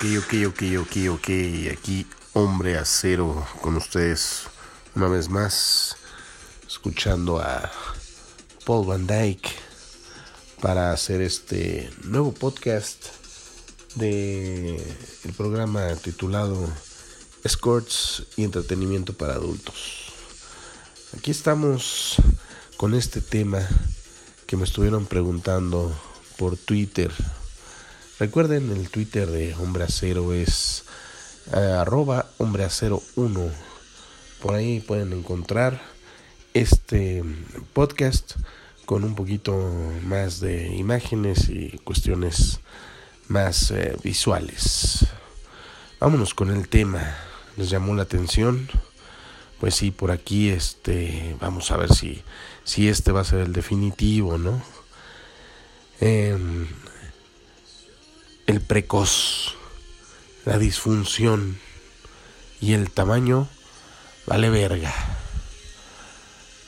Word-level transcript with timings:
Ok, 0.00 0.06
ok, 0.16 0.34
ok, 0.48 0.62
ok, 0.80 0.96
ok. 1.10 1.28
Aquí, 1.72 2.06
hombre 2.32 2.78
acero 2.78 3.46
con 3.60 3.76
ustedes 3.76 4.44
una 4.94 5.08
vez 5.08 5.28
más, 5.28 5.94
escuchando 6.66 7.38
a 7.38 7.70
Paul 8.64 8.86
Van 8.86 9.06
Dyke 9.06 9.50
para 10.62 10.92
hacer 10.92 11.20
este 11.20 11.90
nuevo 12.04 12.32
podcast 12.32 13.08
de 13.96 14.82
programa 15.36 15.94
titulado 15.96 16.66
Escorts 17.44 18.22
y 18.38 18.44
entretenimiento 18.44 19.12
para 19.12 19.34
adultos. 19.34 20.14
Aquí 21.14 21.30
estamos 21.30 22.14
con 22.78 22.94
este 22.94 23.20
tema 23.20 23.68
que 24.46 24.56
me 24.56 24.64
estuvieron 24.64 25.04
preguntando 25.04 25.94
por 26.38 26.56
Twitter 26.56 27.12
Recuerden, 28.20 28.70
el 28.70 28.90
Twitter 28.90 29.30
de 29.30 29.54
Hombre 29.54 29.84
Acero 29.84 30.34
es 30.34 30.84
eh, 31.54 31.56
arroba 31.56 32.26
Hombre 32.36 32.64
Acero 32.64 33.02
1. 33.16 33.50
Por 34.42 34.54
ahí 34.54 34.80
pueden 34.80 35.14
encontrar 35.14 35.80
este 36.52 37.24
podcast 37.72 38.32
con 38.84 39.04
un 39.04 39.14
poquito 39.14 39.56
más 40.02 40.38
de 40.38 40.68
imágenes 40.68 41.48
y 41.48 41.80
cuestiones 41.82 42.60
más 43.28 43.70
eh, 43.70 43.96
visuales. 44.04 45.06
Vámonos 45.98 46.34
con 46.34 46.50
el 46.50 46.68
tema. 46.68 47.16
¿Les 47.56 47.70
llamó 47.70 47.94
la 47.94 48.02
atención? 48.02 48.68
Pues 49.60 49.76
sí, 49.76 49.90
por 49.90 50.10
aquí 50.10 50.50
este 50.50 51.36
vamos 51.40 51.70
a 51.70 51.78
ver 51.78 51.94
si 51.94 52.22
si 52.64 52.86
este 52.86 53.12
va 53.12 53.22
a 53.22 53.24
ser 53.24 53.38
el 53.38 53.54
definitivo, 53.54 54.36
¿no? 54.36 54.62
Eh, 56.02 56.36
el 58.50 58.60
precoz, 58.60 59.54
la 60.44 60.58
disfunción 60.58 61.60
y 62.60 62.72
el 62.72 62.90
tamaño 62.90 63.48
vale 64.26 64.50
verga. 64.50 64.92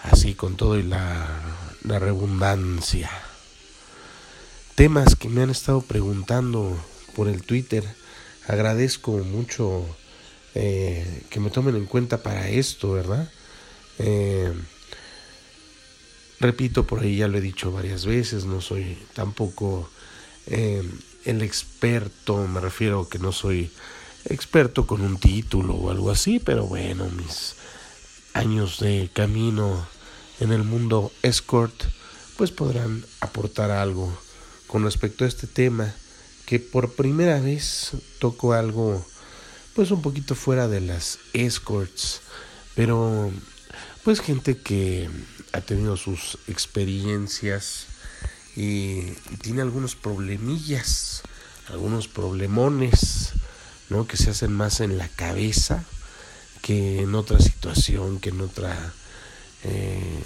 Así 0.05 0.35
con 0.35 0.57
todo 0.57 0.79
y 0.79 0.85
la, 0.85 1.27
redundancia. 1.83 3.11
Temas 4.77 5.17
que 5.17 5.29
me 5.29 5.43
han 5.43 5.51
estado 5.51 5.83
preguntando 5.83 6.81
por 7.17 7.27
el 7.27 7.43
Twitter. 7.43 7.85
Agradezco 8.47 9.11
mucho 9.19 9.85
eh, 10.55 11.25
que 11.31 11.41
me 11.41 11.51
tomen 11.51 11.75
en 11.75 11.87
cuenta 11.87 12.23
para 12.23 12.49
esto, 12.49 12.93
¿verdad? 12.93 13.29
Eh, 13.99 14.53
repito, 16.39 16.87
por 16.87 17.01
ahí 17.01 17.17
ya 17.17 17.27
lo 17.27 17.39
he 17.39 17.41
dicho 17.41 17.73
varias 17.73 18.07
veces, 18.07 18.45
no 18.45 18.61
soy 18.61 18.97
tampoco 19.15 19.91
eh, 20.47 20.83
el 21.25 21.43
experto, 21.43 22.47
me 22.49 22.61
refiero 22.61 23.09
que 23.09 23.19
no 23.19 23.33
soy 23.33 23.71
experto 24.25 24.87
con 24.87 25.01
un 25.01 25.19
título 25.19 25.75
o 25.75 25.91
algo 25.91 26.11
así, 26.11 26.39
pero 26.39 26.67
bueno, 26.67 27.09
mis 27.11 27.55
años 28.35 28.79
de 28.81 29.11
camino 29.13 29.87
en 30.41 30.53
el 30.53 30.65
mundo 30.65 31.13
escort, 31.23 31.75
pues 32.37 32.51
podrán 32.51 33.05
aportar 33.21 33.71
algo 33.71 34.17
con 34.67 34.85
respecto 34.85 35.25
a 35.25 35.29
este 35.29 35.47
tema, 35.47 35.95
que 36.47 36.59
por 36.59 36.95
primera 36.95 37.41
vez 37.41 37.93
toco 38.19 38.53
algo, 38.53 39.05
pues 39.75 39.91
un 39.91 40.03
poquito 40.03 40.35
fuera 40.35 40.67
de 40.67 40.81
las 40.81 41.19
escorts, 41.33 42.21
pero 42.75 43.31
pues 44.03 44.21
gente 44.21 44.59
que 44.59 45.09
ha 45.53 45.61
tenido 45.61 45.97
sus 45.97 46.39
experiencias 46.49 47.87
y 48.57 49.03
tiene 49.41 49.63
algunos 49.63 49.97
problemillas, 49.97 51.23
algunos 51.69 52.09
problemones, 52.09 53.33
¿no? 53.89 54.07
Que 54.07 54.17
se 54.17 54.31
hacen 54.31 54.53
más 54.53 54.81
en 54.81 54.99
la 54.99 55.09
cabeza 55.09 55.85
que 56.63 57.01
en 57.03 57.15
otra 57.15 57.41
situación, 57.41 58.21
que 58.21 58.31
en 58.31 58.41
otra, 58.41 58.93
eh, 59.65 60.23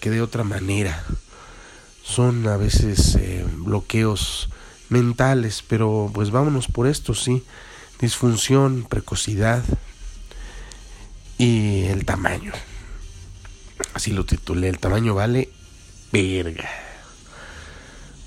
que 0.00 0.10
de 0.10 0.22
otra 0.22 0.44
manera. 0.44 1.04
Son 2.04 2.46
a 2.48 2.56
veces 2.56 3.14
eh, 3.16 3.46
bloqueos 3.48 4.48
mentales, 4.88 5.62
pero 5.66 6.10
pues 6.12 6.30
vámonos 6.30 6.66
por 6.66 6.86
esto, 6.86 7.14
sí. 7.14 7.44
Disfunción, 8.00 8.86
precocidad 8.88 9.62
y 11.38 11.84
el 11.84 12.04
tamaño. 12.04 12.52
Así 13.94 14.12
lo 14.12 14.24
titulé, 14.24 14.68
el 14.68 14.78
tamaño 14.78 15.14
vale 15.14 15.50
verga. 16.12 16.89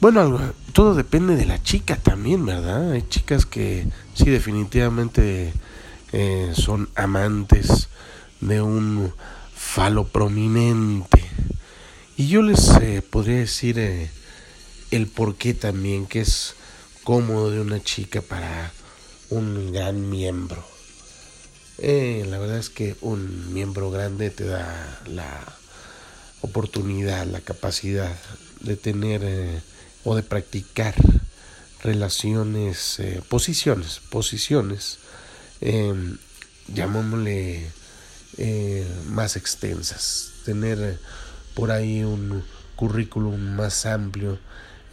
Bueno, 0.04 0.38
todo 0.74 0.96
depende 0.96 1.38
de 1.38 1.46
la 1.46 1.64
chica 1.64 1.96
también, 1.96 2.46
¿verdad? 2.46 2.92
Hay 2.92 3.04
chicas 3.08 3.46
que 3.46 3.88
sí 4.14 4.26
definitivamente 4.26 5.54
eh, 6.12 6.52
son 6.58 6.90
amantes 6.96 7.88
de 8.42 8.62
un 8.62 9.14
falo 9.56 10.06
prominente. 10.06 11.24
Y 12.18 12.28
yo 12.28 12.42
les 12.42 12.68
eh, 12.82 13.02
podría 13.02 13.38
decir 13.38 13.80
eh, 13.80 14.12
el 14.92 15.08
por 15.08 15.36
qué 15.36 15.54
también, 15.54 16.06
que 16.06 16.20
es 16.20 16.56
cómodo 17.06 17.50
de 17.50 17.62
una 17.62 17.82
chica 17.82 18.22
para 18.22 18.74
un 19.30 19.72
gran 19.72 20.10
miembro. 20.10 20.66
la 21.78 22.40
verdad 22.40 22.58
es 22.58 22.70
que 22.70 22.98
un 23.00 23.54
miembro 23.54 23.90
grande 23.90 24.32
te 24.32 24.44
da 24.44 25.02
la 25.08 25.46
oportunidad, 26.42 27.26
la 27.26 27.40
capacidad 27.40 28.14
de 28.60 28.76
tener 28.76 29.64
o 30.04 30.16
de 30.16 30.24
practicar 30.24 30.96
relaciones, 31.84 33.00
eh, 33.00 33.22
posiciones, 33.28 34.00
posiciones, 34.10 35.00
em, 35.62 36.18
llamémosle 36.68 37.70
eh, 38.38 38.88
más 39.10 39.36
extensas, 39.36 40.32
tener 40.46 41.00
por 41.54 41.72
ahí 41.72 42.04
un 42.04 42.44
currículum 42.76 43.56
más 43.56 43.86
amplio 43.86 44.40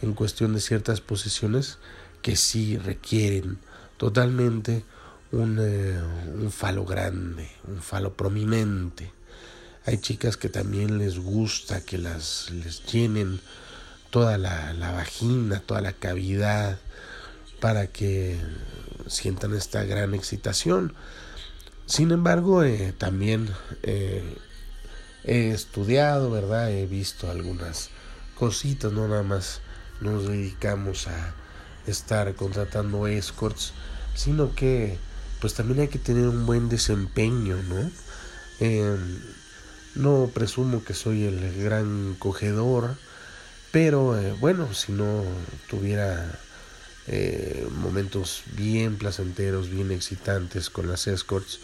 en 0.01 0.13
cuestión 0.13 0.53
de 0.53 0.61
ciertas 0.61 1.01
posiciones 1.01 1.77
que 2.21 2.35
sí 2.35 2.77
requieren 2.77 3.57
totalmente 3.97 4.83
un, 5.31 5.57
eh, 5.59 5.99
un 6.35 6.51
falo 6.51 6.85
grande, 6.85 7.49
un 7.67 7.81
falo 7.81 8.13
prominente. 8.13 9.11
Hay 9.85 9.97
chicas 9.97 10.37
que 10.37 10.49
también 10.49 10.97
les 10.99 11.17
gusta 11.17 11.81
que 11.81 11.97
las 11.97 12.49
les 12.51 12.85
llenen 12.85 13.39
toda 14.11 14.37
la, 14.37 14.91
vagina, 14.91 15.61
toda 15.61 15.81
la 15.81 15.93
cavidad, 15.93 16.77
para 17.59 17.87
que 17.87 18.39
sientan 19.07 19.55
esta 19.55 19.83
gran 19.83 20.13
excitación. 20.13 20.93
Sin 21.85 22.11
embargo, 22.11 22.63
eh, 22.63 22.93
también 22.97 23.49
eh, 23.83 24.37
he 25.23 25.51
estudiado, 25.51 26.29
¿verdad? 26.29 26.71
He 26.71 26.85
visto 26.85 27.31
algunas 27.31 27.89
cositas, 28.35 28.91
no 28.91 29.07
nada 29.07 29.23
más 29.23 29.61
nos 30.01 30.27
dedicamos 30.27 31.07
a 31.07 31.33
estar 31.87 32.33
contratando 32.35 33.07
escorts, 33.07 33.73
sino 34.15 34.53
que 34.55 34.97
pues 35.39 35.53
también 35.55 35.79
hay 35.79 35.87
que 35.87 35.99
tener 35.99 36.27
un 36.27 36.45
buen 36.45 36.69
desempeño, 36.69 37.57
¿no? 37.63 37.89
Em, 38.59 39.19
no 39.95 40.29
presumo 40.33 40.83
que 40.83 40.93
soy 40.93 41.23
el 41.23 41.63
gran 41.63 42.15
cogedor, 42.19 42.95
pero 43.71 44.19
eh, 44.19 44.33
bueno, 44.39 44.73
si 44.73 44.91
no 44.91 45.23
tuviera 45.69 46.39
eh, 47.07 47.67
momentos 47.71 48.43
bien 48.53 48.97
placenteros, 48.97 49.69
bien 49.69 49.91
excitantes 49.91 50.69
con 50.69 50.87
las 50.87 51.07
escorts, 51.07 51.59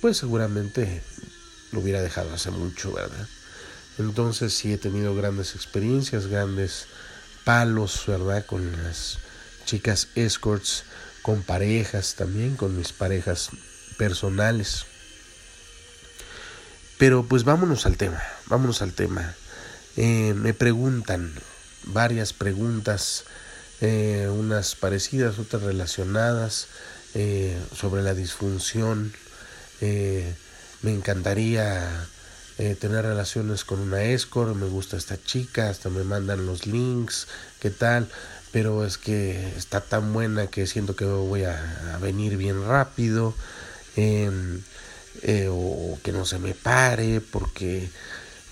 pues 0.00 0.16
seguramente 0.16 1.02
lo 1.72 1.80
hubiera 1.80 2.02
dejado 2.02 2.32
hace 2.34 2.50
mucho, 2.50 2.92
¿verdad? 2.92 3.28
Entonces 3.98 4.54
sí 4.54 4.72
he 4.72 4.78
tenido 4.78 5.14
grandes 5.14 5.54
experiencias, 5.54 6.26
grandes 6.26 6.86
palos, 7.44 8.04
¿verdad? 8.06 8.44
Con 8.46 8.72
las 8.82 9.18
chicas 9.66 10.08
escorts, 10.14 10.84
con 11.22 11.42
parejas 11.42 12.14
también, 12.14 12.56
con 12.56 12.76
mis 12.76 12.92
parejas 12.92 13.50
personales. 13.98 14.86
Pero 16.98 17.24
pues 17.24 17.44
vámonos 17.44 17.86
al 17.86 17.96
tema, 17.96 18.22
vámonos 18.46 18.82
al 18.82 18.92
tema. 18.92 19.34
Eh, 19.96 20.34
me 20.34 20.54
preguntan, 20.54 21.32
varias 21.84 22.32
preguntas, 22.32 23.24
eh, 23.80 24.28
unas 24.30 24.74
parecidas, 24.74 25.38
otras 25.38 25.62
relacionadas, 25.62 26.68
eh, 27.14 27.58
sobre 27.74 28.02
la 28.02 28.14
disfunción. 28.14 29.12
Eh, 29.80 30.34
me 30.82 30.92
encantaría 30.92 32.06
tener 32.78 33.06
relaciones 33.06 33.64
con 33.64 33.80
una 33.80 34.02
escort, 34.02 34.54
me 34.54 34.66
gusta 34.66 34.98
esta 34.98 35.16
chica, 35.22 35.70
hasta 35.70 35.88
me 35.88 36.04
mandan 36.04 36.44
los 36.44 36.66
links, 36.66 37.26
qué 37.58 37.70
tal, 37.70 38.06
pero 38.52 38.84
es 38.84 38.98
que 38.98 39.56
está 39.56 39.80
tan 39.80 40.12
buena 40.12 40.48
que 40.48 40.66
siento 40.66 40.94
que 40.94 41.06
voy 41.06 41.44
a, 41.44 41.98
venir 42.02 42.36
bien 42.36 42.62
rápido. 42.66 43.34
Em, 43.96 44.60
o 45.48 45.98
que 46.02 46.12
no 46.12 46.24
se 46.26 46.38
me 46.38 46.54
pare 46.54 47.20
porque 47.20 47.90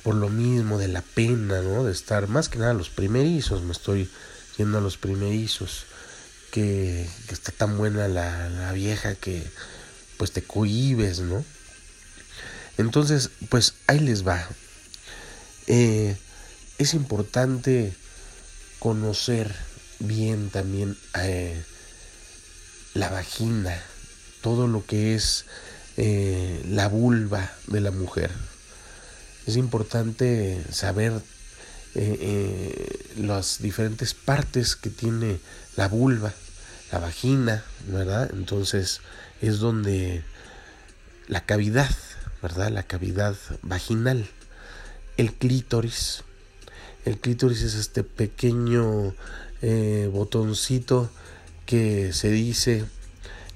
por 0.09 0.17
lo 0.17 0.31
mismo 0.31 0.79
de 0.79 0.89
la 0.89 1.03
pena, 1.03 1.61
¿no? 1.61 1.85
De 1.85 1.93
estar 1.93 2.29
más 2.29 2.49
que 2.49 2.59
nada 2.59 2.73
los 2.73 2.89
primerizos, 2.89 3.63
me 3.63 3.73
estoy 3.73 4.09
yendo 4.57 4.79
a 4.79 4.81
los 4.81 4.97
primerizos. 4.97 5.85
que, 6.51 7.07
está 7.29 7.53
tan 7.53 7.77
buena 7.77 8.09
la, 8.09 8.73
vieja 8.73 9.17
que 9.17 9.47
pues 10.17 10.33
te 10.33 10.41
cohibes, 10.41 11.21
¿no? 11.21 11.45
Entonces, 12.79 13.29
pues 13.51 13.75
ahí 13.87 14.01
les 14.01 14.27
va. 14.27 14.49
Eh, 15.67 16.17
es 16.79 16.95
importante 16.95 17.93
conocer 18.79 19.55
bien 19.99 20.49
también 20.49 20.97
eh, 21.21 21.63
la 22.95 23.11
vagina, 23.11 23.79
todo 24.41 24.69
lo 24.69 24.87
que 24.87 25.15
es 25.15 25.45
eh, 25.99 26.65
la 26.67 26.89
vulva 26.89 27.53
de 27.67 27.83
la 27.83 27.91
mujer. 27.91 28.31
Es 29.49 29.57
importante 29.57 30.63
saber 30.71 31.23
las 33.17 33.63
diferentes 33.63 34.13
partes 34.13 34.77
que 34.77 34.91
tiene 34.91 35.41
la 35.75 35.89
vulva, 35.89 36.35
la 36.93 36.99
vagina, 36.99 37.65
¿verdad? 37.87 38.29
Entonces 38.35 39.01
es 39.41 39.59
donde 39.59 40.23
la 41.29 41.47
cavidad, 41.47 41.89
¿verdad? 42.43 42.71
La 42.71 42.83
cavidad 42.83 43.37
vaginal, 43.63 44.29
el 45.17 45.33
clítoris. 45.33 46.25
El 47.07 47.19
clítoris 47.19 47.63
es 47.63 47.75
este 47.75 48.05
pequeño 48.05 49.15
eh, 49.63 50.11
botoncito 50.13 51.09
que 51.65 52.13
se 52.13 52.29
dice 52.29 52.85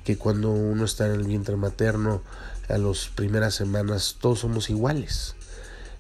que 0.05 0.17
cuando 0.17 0.53
uno 0.53 0.87
está 0.87 1.05
en 1.05 1.13
el 1.13 1.25
vientre 1.25 1.57
materno 1.57 2.23
a 2.71 2.79
las 2.79 3.09
primeras 3.09 3.55
semanas 3.55 4.17
todos 4.23 4.39
somos 4.39 4.71
iguales 4.71 5.35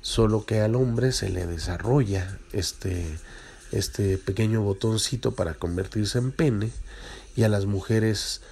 solo 0.02 0.44
que 0.44 0.60
al 0.60 0.74
hombre 0.74 1.12
se 1.12 1.30
le 1.30 1.46
desarrolla 1.46 2.38
este 2.52 3.18
este 3.72 4.18
pequeño 4.18 4.62
botoncito 4.62 5.32
para 5.32 5.54
convertirse 5.54 6.18
en 6.18 6.30
pene 6.30 6.70
y 7.34 7.44
a 7.44 7.48
las 7.48 7.64
mujeres 7.64 8.42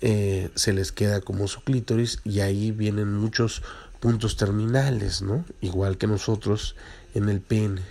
eh, 0.00 0.50
se 0.54 0.72
les 0.72 0.92
queda 0.92 1.20
como 1.20 1.48
su 1.48 1.62
clítoris 1.62 2.20
y 2.24 2.40
ahí 2.40 2.70
vienen 2.70 3.12
muchos 3.12 3.62
puntos 4.00 4.36
terminales, 4.36 5.22
¿no? 5.22 5.44
Igual 5.60 5.98
que 5.98 6.06
nosotros 6.06 6.76
en 7.14 7.28
el 7.28 7.40
pene, 7.40 7.82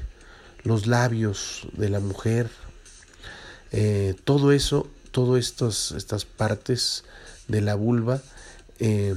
los 0.63 0.87
labios 0.87 1.67
de 1.73 1.89
la 1.89 1.99
mujer, 1.99 2.49
eh, 3.71 4.15
todo 4.23 4.53
eso, 4.53 4.87
todas 5.11 5.91
estas 5.91 6.25
partes 6.25 7.03
de 7.49 7.61
la 7.61 7.75
vulva 7.75 8.21
eh, 8.79 9.15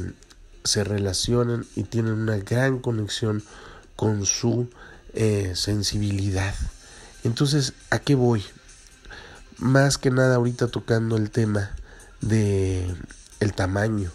se 0.64 0.82
relacionan 0.82 1.67
y 1.76 1.85
tienen 1.85 2.14
una 2.14 2.38
gran 2.38 2.81
conexión 2.81 3.44
con 4.00 4.25
su 4.25 4.67
sensibilidad. 5.52 6.55
Entonces, 7.23 7.75
¿a 7.91 7.99
qué 7.99 8.14
voy? 8.14 8.43
Más 9.58 9.99
que 9.99 10.11
nada 10.11 10.37
ahorita 10.37 10.69
tocando 10.69 11.19
el 11.19 11.31
tema 11.31 11.73
de 12.23 12.94
el 13.41 13.52
tamaño. 13.52 14.11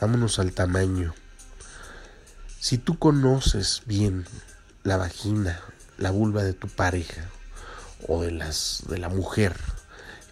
Vámonos 0.00 0.40
al 0.40 0.50
tamaño. 0.50 1.14
Si 2.58 2.76
tú 2.76 2.98
conoces 2.98 3.82
bien 3.86 4.26
la 4.82 4.96
vagina, 4.96 5.60
la 5.96 6.10
vulva 6.10 6.42
de 6.42 6.54
tu 6.54 6.66
pareja 6.66 7.30
o 8.08 8.22
de 8.22 8.32
las 8.32 8.82
de 8.88 8.98
la 8.98 9.08
mujer, 9.08 9.54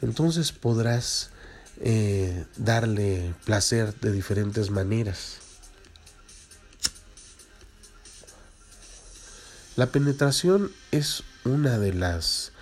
entonces 0.03 0.51
podrás 0.51 1.31
eh, 1.79 2.47
darle 2.57 3.33
placer 3.45 3.95
de 4.01 4.11
diferentes 4.11 4.71
maneras. 4.71 5.46
La 9.77 9.93
penetración 9.93 10.73
es 10.91 11.23
una 11.45 11.79
de 11.79 11.93
las 11.93 12.53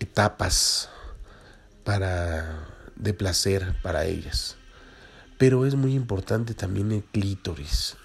etapas 0.00 0.88
para 1.84 2.66
de 2.96 3.14
placer 3.14 3.76
para 3.80 4.04
ellas. 4.04 4.56
Pero 5.38 5.66
es 5.66 5.76
muy 5.76 5.94
importante 5.94 6.54
también 6.54 6.90
el 6.90 7.04
clítoris. 7.04 7.96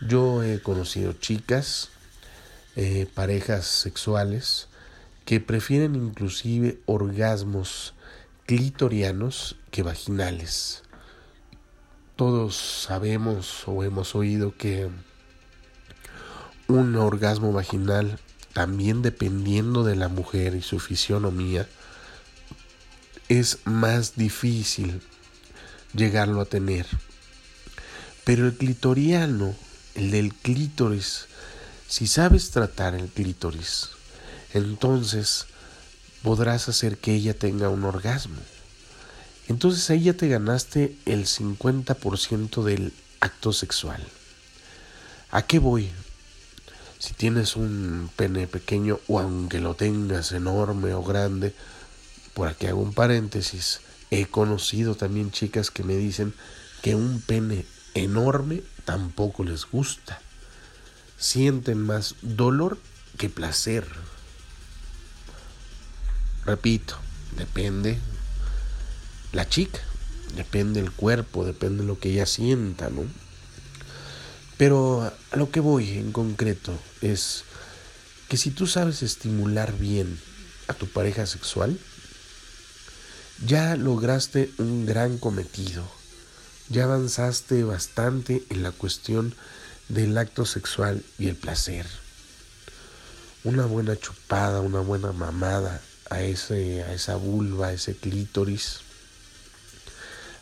Yo 0.00 0.42
he 0.42 0.60
conocido 0.60 1.12
chicas, 1.12 1.90
eh, 2.74 3.06
parejas 3.14 3.66
sexuales, 3.66 4.66
que 5.24 5.38
prefieren 5.38 5.94
inclusive 5.94 6.80
orgasmos 6.86 7.94
clitorianos 8.46 9.54
que 9.70 9.84
vaginales. 9.84 10.82
Todos 12.16 12.56
sabemos 12.56 13.62
o 13.68 13.84
hemos 13.84 14.16
oído 14.16 14.56
que 14.56 14.90
un 16.70 16.96
orgasmo 16.96 17.52
vaginal 17.52 18.18
también 18.52 19.02
dependiendo 19.02 19.84
de 19.84 19.96
la 19.96 20.08
mujer 20.08 20.54
y 20.54 20.62
su 20.62 20.78
fisionomía, 20.80 21.68
es 23.28 23.58
más 23.64 24.16
difícil 24.16 25.00
llegarlo 25.94 26.40
a 26.40 26.46
tener. 26.46 26.86
Pero 28.24 28.46
el 28.46 28.54
clitoriano, 28.54 29.54
el 29.94 30.10
del 30.10 30.34
clítoris, 30.34 31.26
si 31.88 32.06
sabes 32.06 32.50
tratar 32.50 32.94
el 32.94 33.08
clítoris, 33.08 33.90
entonces 34.52 35.46
podrás 36.22 36.68
hacer 36.68 36.98
que 36.98 37.14
ella 37.14 37.34
tenga 37.34 37.68
un 37.68 37.84
orgasmo. 37.84 38.40
Entonces 39.48 39.88
ahí 39.90 40.04
ya 40.04 40.12
te 40.12 40.28
ganaste 40.28 40.96
el 41.06 41.26
50% 41.26 42.62
del 42.62 42.92
acto 43.20 43.52
sexual. 43.52 44.00
¿A 45.30 45.42
qué 45.42 45.58
voy? 45.58 45.90
Si 47.00 47.14
tienes 47.14 47.56
un 47.56 48.10
pene 48.14 48.46
pequeño 48.46 49.00
o 49.08 49.20
aunque 49.20 49.58
lo 49.58 49.74
tengas 49.74 50.32
enorme 50.32 50.92
o 50.92 51.02
grande, 51.02 51.54
por 52.34 52.46
aquí 52.46 52.66
hago 52.66 52.82
un 52.82 52.92
paréntesis, 52.92 53.80
he 54.10 54.26
conocido 54.26 54.94
también 54.96 55.30
chicas 55.30 55.70
que 55.70 55.82
me 55.82 55.96
dicen 55.96 56.34
que 56.82 56.94
un 56.94 57.22
pene 57.22 57.64
enorme 57.94 58.62
tampoco 58.84 59.44
les 59.44 59.64
gusta. 59.64 60.20
Sienten 61.16 61.78
más 61.78 62.16
dolor 62.20 62.78
que 63.16 63.30
placer. 63.30 63.86
Repito, 66.44 66.96
depende 67.34 67.98
la 69.32 69.48
chica, 69.48 69.80
depende 70.36 70.80
el 70.80 70.92
cuerpo, 70.92 71.46
depende 71.46 71.82
lo 71.82 71.98
que 71.98 72.10
ella 72.10 72.26
sienta, 72.26 72.90
¿no? 72.90 73.04
Pero 74.60 75.10
a 75.30 75.36
lo 75.38 75.50
que 75.50 75.60
voy 75.60 75.96
en 75.96 76.12
concreto 76.12 76.78
es 77.00 77.44
que 78.28 78.36
si 78.36 78.50
tú 78.50 78.66
sabes 78.66 79.02
estimular 79.02 79.72
bien 79.72 80.20
a 80.68 80.74
tu 80.74 80.86
pareja 80.86 81.24
sexual, 81.24 81.80
ya 83.46 83.74
lograste 83.76 84.50
un 84.58 84.84
gran 84.84 85.16
cometido, 85.16 85.82
ya 86.68 86.84
avanzaste 86.84 87.64
bastante 87.64 88.44
en 88.50 88.62
la 88.62 88.70
cuestión 88.70 89.34
del 89.88 90.18
acto 90.18 90.44
sexual 90.44 91.02
y 91.18 91.28
el 91.28 91.36
placer. 91.36 91.86
Una 93.44 93.64
buena 93.64 93.96
chupada, 93.96 94.60
una 94.60 94.80
buena 94.80 95.12
mamada 95.12 95.80
a, 96.10 96.20
ese, 96.20 96.82
a 96.82 96.92
esa 96.92 97.16
vulva, 97.16 97.68
a 97.68 97.72
ese 97.72 97.96
clítoris, 97.96 98.80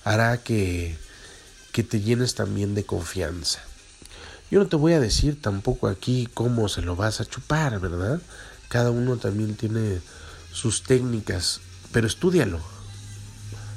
hará 0.03 0.43
que, 0.43 0.99
que 1.71 1.85
te 1.85 2.01
llenes 2.01 2.35
también 2.35 2.75
de 2.75 2.83
confianza. 2.83 3.68
Yo 4.51 4.61
no 4.61 4.67
te 4.67 4.77
voy 4.77 4.95
a 4.95 5.01
decir 5.01 5.41
tampoco 5.41 5.89
aquí 5.89 6.27
cómo 6.33 6.69
se 6.69 6.81
lo 6.81 6.97
vas 6.97 7.21
a 7.21 7.27
chupar, 7.27 7.79
¿verdad? 7.81 8.21
Cada 8.69 8.91
uno 8.91 9.17
también 9.17 9.55
tiene 9.57 10.01
sus 10.53 10.83
técnicas, 10.83 11.61
pero 11.93 12.07
estudialo, 12.07 12.59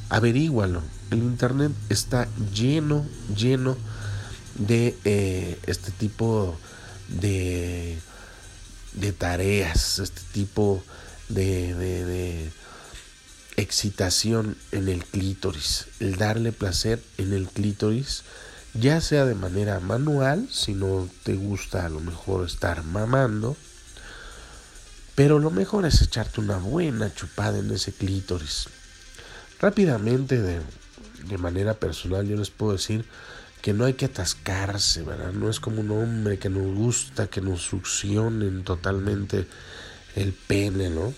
averígualo. 0.10 0.82
El 1.10 1.20
internet 1.20 1.74
está 1.90 2.30
lleno, 2.54 3.06
lleno 3.36 3.78
de 4.56 4.98
eh, 5.04 5.60
este 5.68 5.92
tipo 5.92 6.58
de, 7.10 7.98
de 8.94 9.12
tareas, 9.12 10.00
este 10.00 10.22
tipo 10.32 10.82
de, 11.28 11.76
de, 11.76 12.06
de 12.06 12.52
excitación 13.58 14.56
en 14.72 14.88
el 14.88 15.04
clítoris, 15.04 15.88
el 16.00 16.16
darle 16.16 16.54
placer 16.54 17.04
en 17.18 17.34
el 17.34 17.48
clítoris 17.48 18.24
ya 18.74 19.02
sea 19.02 19.26
de 19.26 19.36
manera 19.36 19.80
manual, 19.80 20.48
si 20.50 20.74
no 20.74 21.10
te 21.24 21.36
gusta 21.36 21.86
a 21.86 21.90
lo 21.90 22.00
mejor 22.00 22.46
estar 22.46 22.84
mamando, 22.84 23.58
pero 25.16 25.40
lo 25.40 25.52
mejor 25.52 25.86
es 25.86 26.02
echarte 26.02 26.42
una 26.42 26.58
buena 26.58 27.14
chupada 27.14 27.60
en 27.60 27.72
ese 27.72 27.92
clítoris. 27.92 28.68
Rápidamente, 29.60 30.42
de, 30.42 30.62
de 31.28 31.38
manera 31.38 31.74
personal, 31.74 32.28
yo 32.28 32.38
les 32.38 32.50
puedo 32.50 32.74
decir 32.74 33.06
que 33.62 33.74
no 33.74 33.86
hay 33.86 33.94
que 33.94 34.06
atascarse, 34.06 35.04
¿verdad? 35.04 35.34
No 35.34 35.50
es 35.50 35.60
como 35.60 35.82
un 35.82 35.92
hombre 35.92 36.40
que 36.40 36.50
nos 36.50 36.76
gusta 36.76 37.28
que 37.28 37.42
nos 37.42 37.62
succionen 37.62 38.64
totalmente 38.64 39.46
el 40.16 40.34
pene, 40.34 40.90
¿no? 40.90 41.14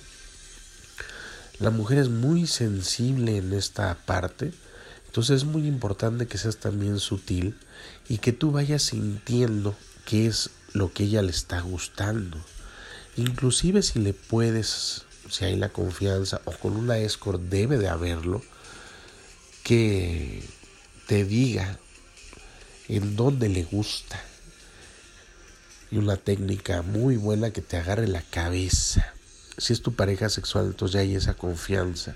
La 1.60 1.70
mujer 1.70 2.00
es 2.00 2.10
muy 2.10 2.48
sensible 2.48 3.38
en 3.38 3.54
esta 3.54 3.96
parte 3.96 4.52
entonces 5.14 5.44
es 5.44 5.46
muy 5.46 5.68
importante 5.68 6.26
que 6.26 6.40
seas 6.40 6.58
también 6.58 6.98
sutil 6.98 7.56
y 8.10 8.18
que 8.18 8.34
tú 8.34 8.50
vayas 8.50 8.82
sintiendo 8.82 9.76
qué 10.08 10.26
es 10.26 10.50
lo 10.72 10.92
que 10.92 11.04
ella 11.04 11.22
le 11.22 11.30
está 11.30 11.62
gustando. 11.62 12.40
Inclusive 13.16 13.84
si 13.84 14.00
le 14.00 14.14
puedes 14.16 15.04
si 15.30 15.46
hay 15.46 15.56
la 15.56 15.70
confianza, 15.70 16.42
o 16.46 16.52
con 16.52 16.76
una 16.76 16.98
escort 16.98 17.40
debe 17.40 17.78
de 17.78 17.90
haberlo, 17.90 18.42
que 19.64 20.44
te 21.06 21.26
diga 21.26 21.78
en 22.88 23.16
dónde 23.16 23.50
le 23.50 23.66
gusta. 23.66 24.20
Y 25.92 25.98
una 25.98 26.18
técnica 26.18 26.82
muy 26.82 27.18
buena 27.18 27.52
que 27.52 27.62
te 27.62 27.78
agarre 27.78 28.08
la 28.08 28.24
cabeza. 28.24 29.14
Si 29.60 29.74
es 29.74 29.84
tu 29.84 29.94
pareja 29.94 30.30
sexual, 30.30 30.66
entonces 30.66 30.94
ya 30.96 31.02
hay 31.02 31.14
esa 31.14 31.36
confianza. 31.36 32.16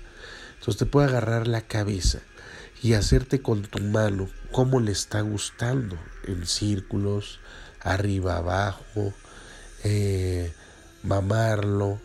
Entonces 0.58 0.78
te 0.78 0.86
puede 0.86 1.06
agarrar 1.06 1.46
la 1.46 1.60
cabeza 1.60 2.18
y 2.82 2.94
hacerte 2.94 3.42
con 3.42 3.62
tu 3.62 3.80
mano 3.80 4.28
cómo 4.52 4.80
le 4.80 4.92
está 4.92 5.20
gustando 5.20 5.98
en 6.24 6.46
círculos, 6.46 7.40
arriba, 7.80 8.36
abajo, 8.36 9.12
eh, 9.84 10.52
mamarlo, 11.02 12.00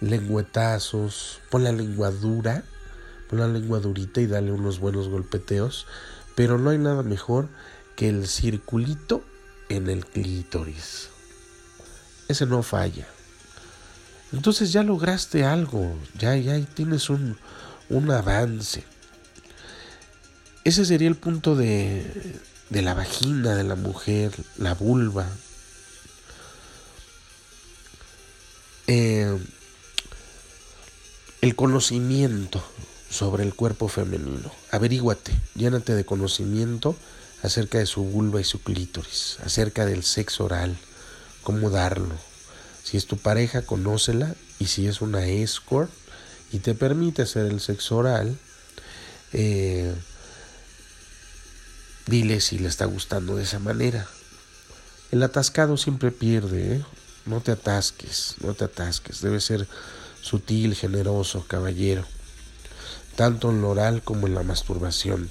lengüetazos, 0.00 1.40
pon 1.50 1.64
la 1.64 1.72
lengua 1.72 2.10
dura, 2.10 2.64
pon 3.28 3.40
la 3.40 3.48
lengua 3.48 3.80
durita 3.80 4.20
y 4.20 4.26
dale 4.26 4.52
unos 4.52 4.78
buenos 4.78 5.08
golpeteos, 5.08 5.86
pero 6.34 6.58
no 6.58 6.70
hay 6.70 6.78
nada 6.78 7.02
mejor 7.02 7.48
que 7.96 8.08
el 8.08 8.26
circulito 8.26 9.24
en 9.68 9.88
el 9.88 10.04
clítoris. 10.04 11.08
Ese 12.28 12.46
no 12.46 12.62
falla. 12.62 13.06
Entonces 14.32 14.72
ya 14.72 14.82
lograste 14.82 15.44
algo, 15.44 15.96
ya, 16.18 16.36
ya 16.36 16.60
tienes 16.66 17.08
un, 17.08 17.38
un 17.88 18.10
avance. 18.10 18.84
Ese 20.66 20.84
sería 20.84 21.06
el 21.06 21.14
punto 21.14 21.54
de, 21.54 22.04
de 22.70 22.82
la 22.82 22.92
vagina 22.92 23.54
de 23.54 23.62
la 23.62 23.76
mujer, 23.76 24.32
la 24.58 24.74
vulva. 24.74 25.28
Eh, 28.88 29.38
el 31.40 31.54
conocimiento 31.54 32.64
sobre 33.08 33.44
el 33.44 33.54
cuerpo 33.54 33.86
femenino. 33.86 34.50
Averíguate, 34.72 35.30
llénate 35.54 35.94
de 35.94 36.04
conocimiento 36.04 36.96
acerca 37.44 37.78
de 37.78 37.86
su 37.86 38.02
vulva 38.02 38.40
y 38.40 38.44
su 38.44 38.60
clítoris, 38.60 39.38
acerca 39.44 39.86
del 39.86 40.02
sexo 40.02 40.46
oral, 40.46 40.76
cómo 41.44 41.70
darlo. 41.70 42.16
Si 42.82 42.96
es 42.96 43.06
tu 43.06 43.18
pareja, 43.18 43.62
conócela 43.62 44.34
y 44.58 44.66
si 44.66 44.88
es 44.88 45.00
una 45.00 45.28
escort 45.28 45.92
y 46.50 46.58
te 46.58 46.74
permite 46.74 47.22
hacer 47.22 47.46
el 47.46 47.60
sexo 47.60 47.98
oral, 47.98 48.36
eh, 49.32 49.94
Dile 52.06 52.40
si 52.40 52.58
le 52.58 52.68
está 52.68 52.84
gustando 52.84 53.36
de 53.36 53.42
esa 53.42 53.58
manera. 53.58 54.06
El 55.10 55.22
atascado 55.22 55.76
siempre 55.76 56.12
pierde, 56.12 56.76
¿eh? 56.76 56.84
No 57.26 57.40
te 57.40 57.50
atasques, 57.50 58.36
no 58.40 58.54
te 58.54 58.64
atasques. 58.64 59.20
Debe 59.20 59.40
ser 59.40 59.66
sutil, 60.22 60.76
generoso, 60.76 61.44
caballero. 61.46 62.04
Tanto 63.16 63.50
en 63.50 63.60
lo 63.60 63.70
oral 63.70 64.02
como 64.02 64.28
en 64.28 64.34
la 64.34 64.44
masturbación. 64.44 65.28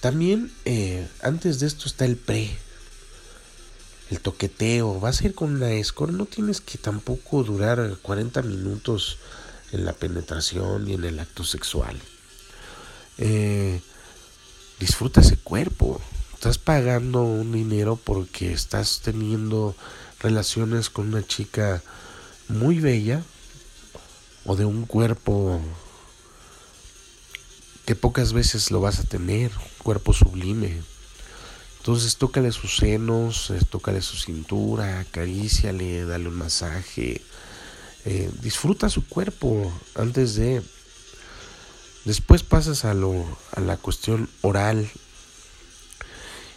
También 0.00 0.52
eh, 0.66 1.08
antes 1.22 1.60
de 1.60 1.66
esto 1.66 1.86
está 1.86 2.04
el 2.04 2.16
pre. 2.16 2.54
El 4.10 4.20
toqueteo. 4.20 5.00
Vas 5.00 5.22
a 5.22 5.26
ir 5.26 5.34
con 5.34 5.54
una 5.54 5.72
escort. 5.72 6.12
No 6.12 6.26
tienes 6.26 6.60
que 6.60 6.76
tampoco 6.76 7.42
durar 7.42 7.96
40 8.02 8.42
minutos 8.42 9.16
en 9.72 9.86
la 9.86 9.94
penetración 9.94 10.86
y 10.86 10.92
en 10.92 11.04
el 11.04 11.18
acto 11.18 11.44
sexual. 11.44 11.98
Eh, 13.16 13.80
disfruta 14.80 15.20
ese 15.20 15.36
cuerpo. 15.36 16.00
Estás 16.34 16.58
pagando 16.58 17.22
un 17.22 17.52
dinero 17.52 17.96
porque 17.96 18.52
estás 18.52 19.00
teniendo 19.02 19.74
relaciones 20.20 20.90
con 20.90 21.08
una 21.08 21.26
chica 21.26 21.82
muy 22.48 22.80
bella 22.80 23.22
o 24.44 24.56
de 24.56 24.64
un 24.64 24.84
cuerpo 24.84 25.60
que 27.86 27.94
pocas 27.94 28.32
veces 28.32 28.70
lo 28.70 28.80
vas 28.80 28.98
a 29.00 29.04
tener, 29.04 29.52
un 29.52 29.82
cuerpo 29.82 30.12
sublime. 30.12 30.82
Entonces 31.78 32.16
tócale 32.16 32.50
sus 32.52 32.76
senos, 32.76 33.50
eh, 33.50 33.60
tócale 33.68 34.00
su 34.00 34.16
cintura, 34.16 35.00
acaríciale, 35.00 36.06
dale 36.06 36.28
un 36.28 36.36
masaje, 36.36 37.20
eh, 38.06 38.30
disfruta 38.40 38.88
su 38.88 39.06
cuerpo 39.06 39.70
antes 39.94 40.34
de 40.34 40.62
Después 42.04 42.42
pasas 42.42 42.84
a, 42.84 42.94
lo, 42.94 43.24
a 43.52 43.60
la 43.60 43.76
cuestión 43.76 44.28
oral 44.42 44.90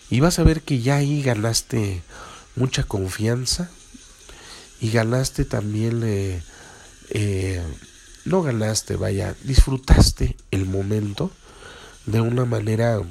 y 0.10 0.20
vas 0.20 0.40
a 0.40 0.44
ver 0.44 0.62
que 0.62 0.82
ya 0.82 0.98
ahí 0.98 1.22
ganaste 1.22 2.02
mucha 2.56 2.84
confianza 2.84 3.70
y 4.80 4.92
ganaste 4.92 5.46
también, 5.46 6.04
eh, 6.04 6.42
eh, 7.10 7.64
no 8.26 8.42
ganaste, 8.42 8.96
vaya, 8.96 9.36
disfrutaste 9.44 10.36
el 10.52 10.66
momento 10.66 11.32
de 12.06 12.22
una 12.22 12.46
manera 12.46 13.02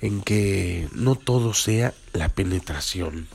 en 0.00 0.22
que 0.22 0.88
no 0.92 1.16
todo 1.16 1.54
sea 1.54 1.94
la 2.12 2.28
penetración. 2.28 3.26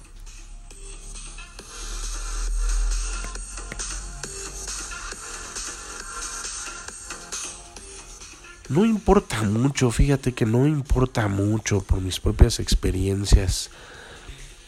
No 8.74 8.86
importa 8.86 9.44
mucho, 9.44 9.92
fíjate 9.92 10.34
que 10.34 10.48
no 10.48 10.66
importa 10.66 11.28
mucho 11.28 11.82
por 11.82 12.02
mis 12.02 12.20
propias 12.20 12.60
experiencias 12.60 13.70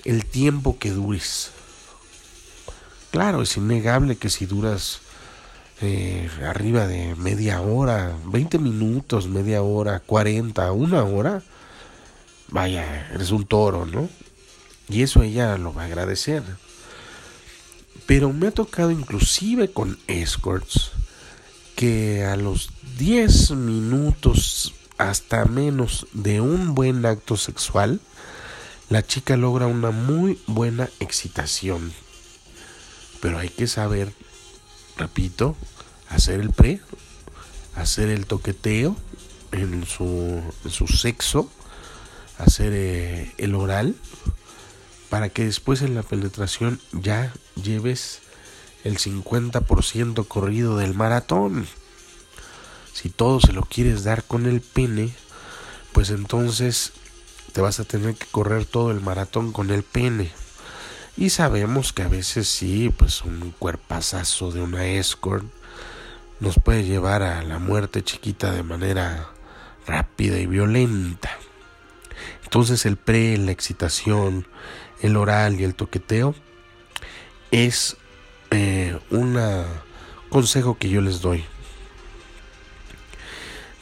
el 0.03 0.27
tiempo 0.27 0.77
que 0.77 0.91
dures. 0.91 1.49
Claro, 3.09 3.41
es 3.41 3.57
innegable 3.57 4.15
que 4.15 4.29
si 4.29 4.45
duras 4.45 4.99
eh, 5.81 6.29
arriba 6.47 6.85
de 6.85 7.15
media 7.15 7.61
hora, 7.61 8.15
20 8.25 8.59
minutos, 8.59 9.27
media 9.27 9.63
hora, 9.63 9.99
40, 10.01 10.71
una 10.71 11.03
hora, 11.03 11.41
vaya, 12.49 13.09
eres 13.11 13.31
un 13.31 13.47
toro, 13.47 13.87
¿no? 13.87 14.07
Y 14.87 15.01
eso 15.01 15.23
ella 15.23 15.57
lo 15.57 15.73
va 15.73 15.81
a 15.81 15.85
agradecer. 15.85 16.43
Pero 18.05 18.31
me 18.33 18.49
ha 18.49 18.51
tocado 18.51 18.91
inclusive 18.91 19.71
con 19.71 19.97
escorts 20.05 20.91
que 21.75 22.23
a 22.23 22.35
los 22.35 22.69
10 22.97 23.51
minutos 23.51 24.73
hasta 24.97 25.45
menos 25.45 26.07
de 26.13 26.41
un 26.41 26.73
buen 26.73 27.05
acto 27.05 27.35
sexual, 27.37 27.99
la 28.89 29.05
chica 29.05 29.35
logra 29.35 29.67
una 29.67 29.91
muy 29.91 30.39
buena 30.47 30.89
excitación. 30.99 31.91
Pero 33.21 33.39
hay 33.39 33.49
que 33.49 33.67
saber, 33.67 34.13
repito, 34.97 35.55
hacer 36.09 36.39
el 36.39 36.51
pre, 36.51 36.79
hacer 37.75 38.09
el 38.09 38.25
toqueteo 38.25 38.95
en 39.51 39.85
su, 39.85 40.41
su 40.69 40.87
sexo, 40.87 41.49
hacer 42.37 42.71
eh, 42.73 43.33
el 43.37 43.55
oral, 43.55 43.95
para 45.09 45.29
que 45.29 45.45
después 45.45 45.81
en 45.81 45.95
la 45.95 46.03
penetración 46.03 46.79
ya 46.93 47.33
lleves 47.61 48.21
el 48.85 48.99
50% 48.99 50.27
corrido 50.27 50.77
del 50.77 50.93
maratón. 50.93 51.67
Si 52.93 53.09
todo 53.09 53.41
se 53.41 53.51
lo 53.51 53.63
quieres 53.63 54.03
dar 54.03 54.23
con 54.23 54.45
el 54.45 54.61
pene, 54.61 55.11
pues 55.91 56.11
entonces 56.11 56.93
te 57.51 57.61
vas 57.61 57.79
a 57.79 57.83
tener 57.83 58.13
que 58.13 58.27
correr 58.27 58.65
todo 58.65 58.91
el 58.91 59.01
maratón 59.01 59.51
con 59.51 59.71
el 59.71 59.81
pene. 59.81 60.31
Y 61.17 61.31
sabemos 61.31 61.93
que 61.93 62.03
a 62.03 62.07
veces 62.07 62.47
sí, 62.47 62.93
pues 62.95 63.23
un 63.23 63.55
cuerpazazo 63.57 64.51
de 64.51 64.61
una 64.61 64.85
escort 64.85 65.45
nos 66.39 66.59
puede 66.59 66.83
llevar 66.83 67.23
a 67.23 67.41
la 67.41 67.57
muerte 67.57 68.03
chiquita 68.03 68.51
de 68.51 68.61
manera 68.61 69.29
rápida 69.87 70.37
y 70.37 70.45
violenta. 70.45 71.31
Entonces 72.43 72.85
el 72.85 72.97
pre, 72.97 73.35
la 73.39 73.51
excitación, 73.51 74.45
el 75.01 75.17
oral 75.17 75.59
y 75.59 75.63
el 75.63 75.73
toqueteo 75.73 76.35
es 77.49 77.97
eh, 78.51 78.97
un 79.11 79.39
consejo 80.29 80.77
que 80.77 80.89
yo 80.89 81.01
les 81.01 81.21
doy. 81.21 81.45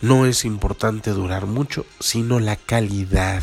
No 0.02 0.26
es 0.26 0.44
importante 0.44 1.12
durar 1.12 1.46
mucho, 1.46 1.86
sino 2.00 2.40
la 2.40 2.58
calidad 2.58 3.42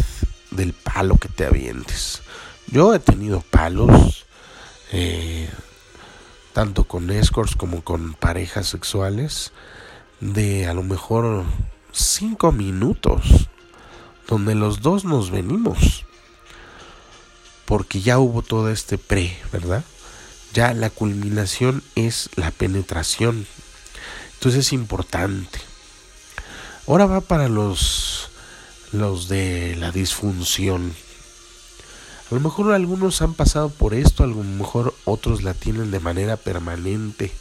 del 0.50 0.74
palo 0.74 1.16
que 1.16 1.28
te 1.28 1.46
avientes. 1.46 2.22
Yo 2.66 2.94
he 2.94 2.98
tenido 2.98 3.40
palos, 3.40 4.26
eh, 4.92 5.48
tanto 6.52 6.84
con 6.84 7.10
escorts 7.10 7.56
como 7.56 7.82
con 7.82 8.14
parejas 8.14 8.66
sexuales, 8.68 9.52
de 10.20 10.66
a 10.66 10.74
lo 10.74 10.82
mejor 10.82 11.44
cinco 11.92 12.52
minutos, 12.52 13.48
donde 14.28 14.54
los 14.54 14.82
dos 14.82 15.04
nos 15.04 15.30
venimos, 15.30 16.04
porque 17.64 18.00
ya 18.00 18.18
hubo 18.18 18.42
todo 18.42 18.70
este 18.70 18.98
pre, 18.98 19.36
¿verdad? 19.50 19.84
Ya 20.52 20.74
la 20.74 20.90
culminación 20.90 21.82
es 21.94 22.30
la 22.36 22.50
penetración. 22.50 23.46
Entonces 24.34 24.66
es 24.66 24.72
importante. 24.72 25.60
Ahora 26.86 27.06
va 27.06 27.20
para 27.20 27.48
los 27.48 28.30
los 28.92 29.28
de 29.28 29.76
la 29.76 29.92
disfunción. 29.92 30.94
A 32.30 32.34
lo 32.34 32.40
mejor 32.40 32.72
algunos 32.72 33.22
han 33.22 33.34
pasado 33.34 33.70
por 33.70 33.94
esto, 33.94 34.24
a 34.24 34.26
lo 34.26 34.36
mejor 34.36 34.94
otros 35.04 35.42
la 35.42 35.54
tienen 35.54 35.90
de 35.90 36.00
manera 36.00 36.36
permanente. 36.36 37.32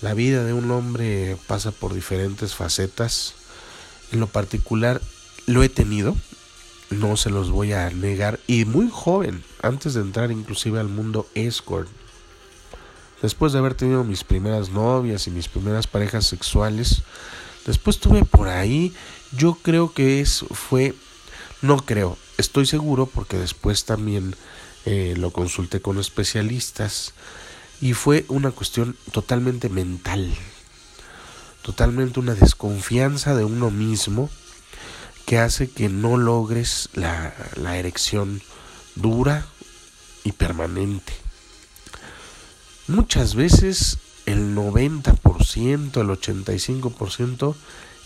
La 0.00 0.14
vida 0.14 0.44
de 0.44 0.52
un 0.52 0.70
hombre 0.70 1.36
pasa 1.46 1.70
por 1.70 1.94
diferentes 1.94 2.54
facetas. 2.54 3.34
En 4.12 4.20
lo 4.20 4.26
particular 4.26 5.00
lo 5.46 5.62
he 5.62 5.68
tenido, 5.68 6.16
no 6.94 7.16
se 7.16 7.30
los 7.30 7.50
voy 7.50 7.72
a 7.72 7.90
negar, 7.90 8.40
y 8.46 8.64
muy 8.64 8.88
joven, 8.90 9.42
antes 9.62 9.94
de 9.94 10.00
entrar 10.00 10.30
inclusive 10.30 10.80
al 10.80 10.88
mundo 10.88 11.26
escort. 11.34 11.88
Después 13.22 13.52
de 13.52 13.58
haber 13.58 13.74
tenido 13.74 14.04
mis 14.04 14.24
primeras 14.24 14.70
novias 14.70 15.26
y 15.26 15.30
mis 15.30 15.48
primeras 15.48 15.86
parejas 15.86 16.26
sexuales, 16.26 17.02
después 17.66 17.98
tuve 17.98 18.24
por 18.24 18.48
ahí, 18.48 18.92
yo 19.36 19.54
creo 19.62 19.92
que 19.92 20.20
es, 20.20 20.44
fue, 20.50 20.94
no 21.62 21.78
creo, 21.78 22.18
estoy 22.38 22.66
seguro 22.66 23.06
porque 23.06 23.38
después 23.38 23.84
también 23.84 24.36
eh, 24.84 25.14
lo 25.16 25.30
consulté 25.30 25.80
con 25.80 25.98
especialistas 25.98 27.14
y 27.80 27.94
fue 27.94 28.26
una 28.28 28.50
cuestión 28.50 28.96
totalmente 29.12 29.68
mental, 29.68 30.34
totalmente 31.62 32.20
una 32.20 32.34
desconfianza 32.34 33.34
de 33.34 33.44
uno 33.44 33.70
mismo 33.70 34.28
que 35.26 35.38
hace 35.38 35.70
que 35.70 35.88
no 35.88 36.16
logres 36.16 36.88
la, 36.94 37.34
la 37.56 37.78
erección 37.78 38.42
dura 38.94 39.46
y 40.24 40.32
permanente. 40.32 41.12
Muchas 42.86 43.34
veces 43.34 43.98
el 44.26 44.54
90%, 44.54 46.00
el 46.00 46.08
85% 46.08 47.54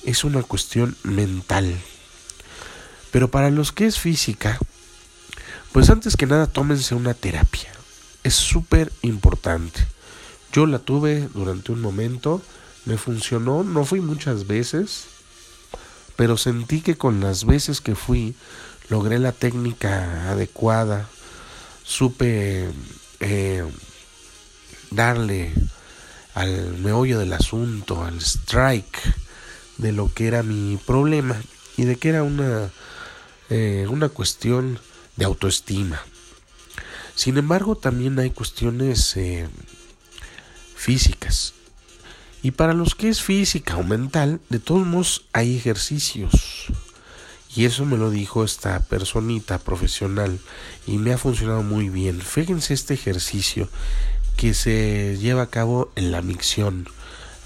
es 0.04 0.24
una 0.24 0.42
cuestión 0.42 0.96
mental. 1.02 1.76
Pero 3.10 3.30
para 3.30 3.50
los 3.50 3.72
que 3.72 3.86
es 3.86 3.98
física, 3.98 4.58
pues 5.72 5.90
antes 5.90 6.16
que 6.16 6.26
nada 6.26 6.46
tómense 6.46 6.94
una 6.94 7.14
terapia. 7.14 7.70
Es 8.24 8.34
súper 8.34 8.92
importante. 9.02 9.86
Yo 10.52 10.66
la 10.66 10.78
tuve 10.78 11.28
durante 11.34 11.72
un 11.72 11.80
momento, 11.80 12.42
me 12.84 12.98
funcionó, 12.98 13.64
no 13.64 13.84
fui 13.84 14.00
muchas 14.00 14.46
veces, 14.46 15.04
pero 16.18 16.36
sentí 16.36 16.80
que 16.80 16.98
con 16.98 17.20
las 17.20 17.44
veces 17.44 17.80
que 17.80 17.94
fui 17.94 18.34
logré 18.88 19.20
la 19.20 19.30
técnica 19.30 20.28
adecuada, 20.28 21.08
supe 21.84 22.68
eh, 23.20 23.64
darle 24.90 25.52
al 26.34 26.76
meollo 26.78 27.20
del 27.20 27.32
asunto, 27.34 28.04
al 28.04 28.20
strike 28.20 28.98
de 29.76 29.92
lo 29.92 30.12
que 30.12 30.26
era 30.26 30.42
mi 30.42 30.76
problema 30.76 31.40
y 31.76 31.84
de 31.84 31.94
que 31.94 32.08
era 32.08 32.24
una 32.24 32.68
eh, 33.48 33.86
una 33.88 34.08
cuestión 34.08 34.80
de 35.14 35.24
autoestima. 35.24 36.02
Sin 37.14 37.38
embargo, 37.38 37.76
también 37.76 38.18
hay 38.18 38.30
cuestiones 38.30 39.16
eh, 39.16 39.48
físicas. 40.74 41.54
Y 42.42 42.52
para 42.52 42.72
los 42.72 42.94
que 42.94 43.08
es 43.08 43.22
física 43.22 43.76
o 43.76 43.82
mental, 43.82 44.40
de 44.48 44.58
todos 44.58 44.86
modos 44.86 45.24
hay 45.32 45.56
ejercicios. 45.56 46.66
Y 47.54 47.64
eso 47.64 47.84
me 47.84 47.96
lo 47.96 48.10
dijo 48.10 48.44
esta 48.44 48.80
personita 48.80 49.58
profesional 49.58 50.38
y 50.86 50.98
me 50.98 51.12
ha 51.12 51.18
funcionado 51.18 51.62
muy 51.62 51.88
bien. 51.88 52.20
Fíjense 52.20 52.74
este 52.74 52.94
ejercicio 52.94 53.68
que 54.36 54.54
se 54.54 55.18
lleva 55.18 55.42
a 55.42 55.50
cabo 55.50 55.90
en 55.96 56.12
la 56.12 56.22
micción. 56.22 56.88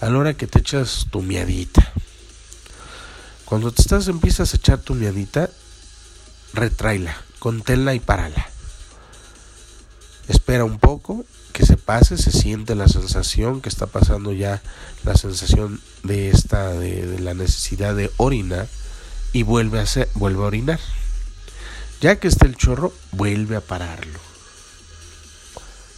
A 0.00 0.10
la 0.10 0.18
hora 0.18 0.34
que 0.34 0.46
te 0.46 0.58
echas 0.58 1.06
tu 1.10 1.22
miadita. 1.22 1.92
Cuando 3.46 3.72
te 3.72 3.80
estás 3.80 4.08
empiezas 4.08 4.52
a 4.52 4.56
echar 4.56 4.80
tu 4.80 4.94
miadita, 4.94 5.48
retráela, 6.52 7.16
conténla 7.38 7.94
y 7.94 8.00
párala. 8.00 8.51
Espera 10.32 10.64
un 10.64 10.78
poco, 10.78 11.26
que 11.52 11.66
se 11.66 11.76
pase, 11.76 12.16
se 12.16 12.32
siente 12.32 12.74
la 12.74 12.88
sensación 12.88 13.60
que 13.60 13.68
está 13.68 13.86
pasando 13.86 14.32
ya, 14.32 14.62
la 15.04 15.14
sensación 15.14 15.78
de 16.04 16.30
esta, 16.30 16.70
de, 16.70 17.18
la 17.20 17.34
necesidad 17.34 17.94
de 17.94 18.10
orinar 18.16 18.66
y 19.34 19.42
vuelve 19.42 19.78
a, 19.78 19.82
hacer, 19.82 20.08
vuelve 20.14 20.42
a 20.42 20.46
orinar. 20.46 20.80
Ya 22.00 22.18
que 22.18 22.28
esté 22.28 22.46
el 22.46 22.56
chorro, 22.56 22.94
vuelve 23.10 23.56
a 23.56 23.60
pararlo. 23.60 24.18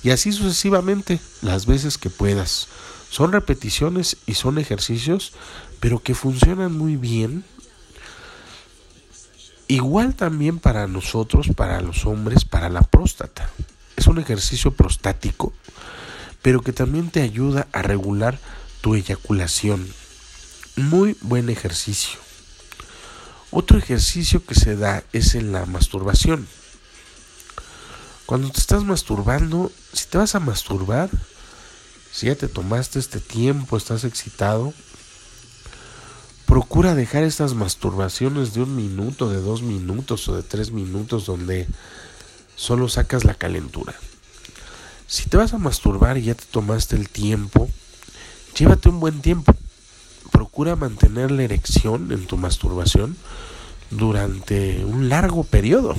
Y 0.02 0.10
así 0.10 0.32
sucesivamente, 0.32 1.20
las 1.40 1.66
veces 1.66 1.96
que 1.96 2.10
puedas. 2.10 2.66
Son 3.10 3.30
repeticiones 3.30 4.16
y 4.26 4.34
son 4.34 4.58
ejercicios, 4.58 5.32
pero 5.78 6.00
que 6.00 6.16
funcionan 6.16 6.76
muy 6.76 6.96
bien 6.96 7.44
Igual 9.66 10.14
también 10.14 10.58
para 10.58 10.86
nosotros, 10.86 11.48
para 11.56 11.80
los 11.80 12.04
hombres, 12.04 12.44
para 12.44 12.68
la 12.68 12.82
próstata. 12.82 13.48
Es 13.96 14.06
un 14.06 14.18
ejercicio 14.18 14.72
prostático, 14.72 15.52
pero 16.42 16.60
que 16.60 16.72
también 16.72 17.10
te 17.10 17.22
ayuda 17.22 17.66
a 17.72 17.82
regular 17.82 18.38
tu 18.80 18.94
eyaculación. 18.94 19.88
Muy 20.76 21.16
buen 21.20 21.48
ejercicio. 21.48 22.18
Otro 23.50 23.78
ejercicio 23.78 24.44
que 24.44 24.54
se 24.54 24.76
da 24.76 25.04
es 25.12 25.34
en 25.34 25.52
la 25.52 25.64
masturbación. 25.66 26.46
Cuando 28.26 28.50
te 28.50 28.58
estás 28.58 28.84
masturbando, 28.84 29.70
si 29.92 30.06
te 30.06 30.18
vas 30.18 30.34
a 30.34 30.40
masturbar, 30.40 31.10
si 32.10 32.26
ya 32.26 32.34
te 32.34 32.48
tomaste 32.48 32.98
este 32.98 33.20
tiempo, 33.20 33.76
estás 33.76 34.04
excitado, 34.04 34.74
Procura 36.46 36.94
dejar 36.94 37.24
estas 37.24 37.54
masturbaciones 37.54 38.52
de 38.52 38.62
un 38.62 38.76
minuto, 38.76 39.30
de 39.30 39.40
dos 39.40 39.62
minutos 39.62 40.28
o 40.28 40.36
de 40.36 40.42
tres 40.42 40.70
minutos 40.70 41.26
donde 41.26 41.66
solo 42.56 42.88
sacas 42.88 43.24
la 43.24 43.34
calentura. 43.34 43.94
Si 45.06 45.28
te 45.28 45.36
vas 45.36 45.52
a 45.52 45.58
masturbar 45.58 46.18
y 46.18 46.22
ya 46.22 46.34
te 46.34 46.44
tomaste 46.50 46.96
el 46.96 47.08
tiempo, 47.08 47.68
llévate 48.56 48.88
un 48.88 49.00
buen 49.00 49.20
tiempo. 49.20 49.54
Procura 50.32 50.76
mantener 50.76 51.30
la 51.30 51.42
erección 51.42 52.10
en 52.10 52.26
tu 52.26 52.36
masturbación 52.36 53.16
durante 53.90 54.84
un 54.84 55.08
largo 55.08 55.44
periodo. 55.44 55.94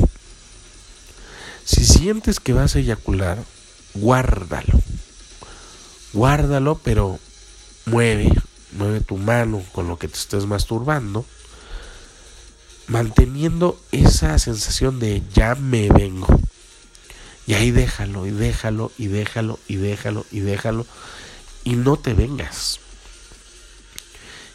Si 1.63 1.86
sientes 1.86 2.39
que 2.39 2.54
vas 2.54 2.76
a 2.76 2.80
eyacular, 2.80 3.38
guárdalo. 3.94 4.82
Guárdalo, 6.13 6.80
pero 6.84 7.20
mueve, 7.86 8.32
mueve 8.78 9.02
tu 9.02 9.18
mano 9.18 9.63
con 9.72 9.88
lo 9.88 9.98
que 9.98 10.08
te 10.08 10.18
estés 10.18 10.46
masturbando, 10.46 11.26
manteniendo 12.88 13.80
esa 13.91 14.38
sensación 14.39 15.00
de 15.00 15.24
ya 15.34 15.56
me 15.56 15.89
vengo. 15.89 16.28
Y 17.48 17.54
ahí 17.54 17.71
déjalo, 17.71 18.26
y 18.26 18.32
déjalo, 18.32 18.91
y 18.98 19.08
déjalo, 19.08 19.60
y 19.67 19.76
déjalo, 19.76 20.26
y 20.32 20.39
déjalo, 20.39 20.86
y 21.63 21.76
no 21.76 21.98
te 21.98 22.13
vengas. 22.13 22.80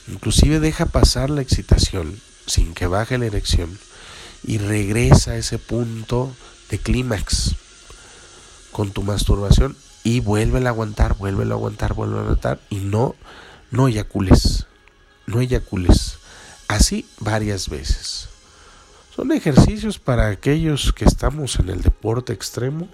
Inclusive 0.08 0.58
deja 0.58 0.86
pasar 0.86 1.30
la 1.30 1.42
excitación 1.42 2.20
sin 2.46 2.74
que 2.74 2.86
baje 2.86 3.16
la 3.18 3.26
erección 3.26 3.78
y 4.42 4.58
regresa 4.58 5.32
a 5.32 5.36
ese 5.36 5.58
punto 5.58 6.34
de 6.70 6.78
clímax 6.78 7.54
con 8.72 8.90
tu 8.90 9.02
masturbación 9.02 9.76
y 10.02 10.20
vuelve 10.20 10.64
a 10.66 10.70
aguantar, 10.70 11.16
vuelve 11.16 11.44
a 11.44 11.54
aguantar, 11.54 11.94
vuelve 11.94 12.18
a 12.18 12.22
aguantar 12.22 12.60
y 12.70 12.76
no 12.76 13.14
no 13.70 13.86
eyacules, 13.86 14.66
no 15.26 15.40
eyacules. 15.40 16.18
Así 16.70 17.04
varias 17.18 17.68
veces. 17.68 18.28
Son 19.16 19.32
ejercicios 19.32 19.98
para 19.98 20.28
aquellos 20.28 20.92
que 20.92 21.04
estamos 21.04 21.58
en 21.58 21.68
el 21.68 21.82
deporte 21.82 22.32
extremo 22.32 22.88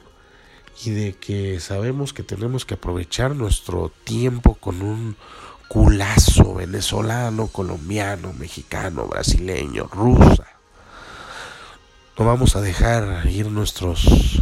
y 0.83 0.93
de 0.93 1.13
que 1.13 1.61
sabemos 1.61 2.15
que 2.15 2.23
tenemos 2.23 2.65
que 2.65 2.73
aprovechar 2.73 3.37
nuestro 3.37 3.93
tiempo 4.05 4.55
con 4.55 4.81
un 4.81 5.15
culazo 5.69 6.55
venezolano, 6.55 7.49
colombiano, 7.49 8.33
mexicano, 8.33 9.09
brasileño, 9.09 9.89
rusa. 9.93 10.47
No 12.19 12.25
vamos 12.25 12.57
a 12.57 12.63
dejar 12.63 13.29
ir 13.29 13.49
nuestros 13.49 14.41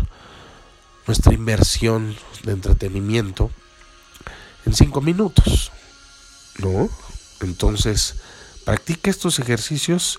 nuestra 1.09 1.35
inversión 1.35 2.15
de 2.45 2.53
entretenimiento 2.53 3.51
en 4.65 4.75
cinco 4.75 5.01
minutos. 5.01 5.73
¿no? 6.59 6.89
Entonces, 7.41 8.15
practica 8.65 9.11
estos 9.11 9.39
ejercicios 9.39 10.19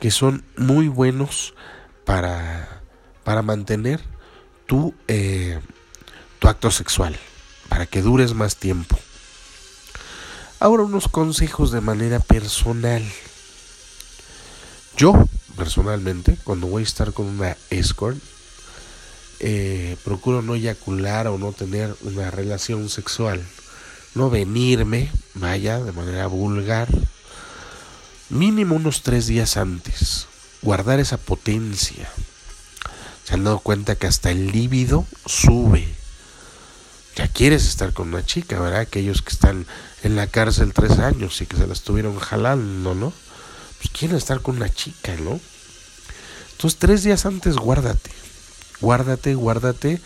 que 0.00 0.10
son 0.10 0.44
muy 0.56 0.88
buenos 0.88 1.54
para, 2.04 2.82
para 3.24 3.42
mantener 3.42 4.00
tu, 4.66 4.94
eh, 5.08 5.60
tu 6.38 6.48
acto 6.48 6.70
sexual, 6.70 7.16
para 7.68 7.86
que 7.86 8.02
dures 8.02 8.34
más 8.34 8.56
tiempo. 8.56 8.98
Ahora 10.60 10.84
unos 10.84 11.08
consejos 11.08 11.70
de 11.70 11.80
manera 11.80 12.20
personal. 12.20 13.04
Yo, 14.96 15.12
personalmente, 15.56 16.38
cuando 16.44 16.66
voy 16.66 16.82
a 16.82 16.84
estar 16.84 17.12
con 17.12 17.26
una 17.26 17.56
escort, 17.70 18.18
eh, 19.40 19.96
procuro 20.04 20.40
no 20.40 20.54
eyacular 20.54 21.26
o 21.26 21.36
no 21.36 21.52
tener 21.52 21.94
una 22.02 22.30
relación 22.30 22.88
sexual 22.88 23.44
no 24.16 24.30
venirme, 24.30 25.10
vaya, 25.34 25.78
de 25.78 25.92
manera 25.92 26.26
vulgar, 26.26 26.88
mínimo 28.28 28.76
unos 28.76 29.02
tres 29.02 29.26
días 29.26 29.56
antes, 29.56 30.26
guardar 30.62 31.00
esa 31.00 31.16
potencia, 31.16 32.08
se 33.24 33.34
han 33.34 33.44
dado 33.44 33.58
cuenta 33.60 33.96
que 33.96 34.06
hasta 34.06 34.30
el 34.30 34.52
líbido 34.52 35.06
sube. 35.24 35.86
Ya 37.16 37.28
quieres 37.28 37.66
estar 37.66 37.92
con 37.92 38.08
una 38.08 38.24
chica, 38.24 38.60
¿verdad? 38.60 38.80
Aquellos 38.80 39.22
que 39.22 39.30
están 39.30 39.66
en 40.02 40.16
la 40.16 40.26
cárcel 40.26 40.72
tres 40.74 40.98
años 40.98 41.40
y 41.40 41.46
que 41.46 41.56
se 41.56 41.66
la 41.66 41.72
estuvieron 41.72 42.18
jalando, 42.18 42.94
¿no? 42.94 43.12
Pues 43.78 43.90
quieren 43.90 44.16
estar 44.16 44.42
con 44.42 44.56
una 44.56 44.68
chica, 44.68 45.14
¿no? 45.16 45.40
Entonces 46.52 46.78
tres 46.78 47.02
días 47.02 47.26
antes 47.26 47.56
guárdate, 47.56 48.10
guárdate, 48.80 49.34
guárdate, 49.34 50.00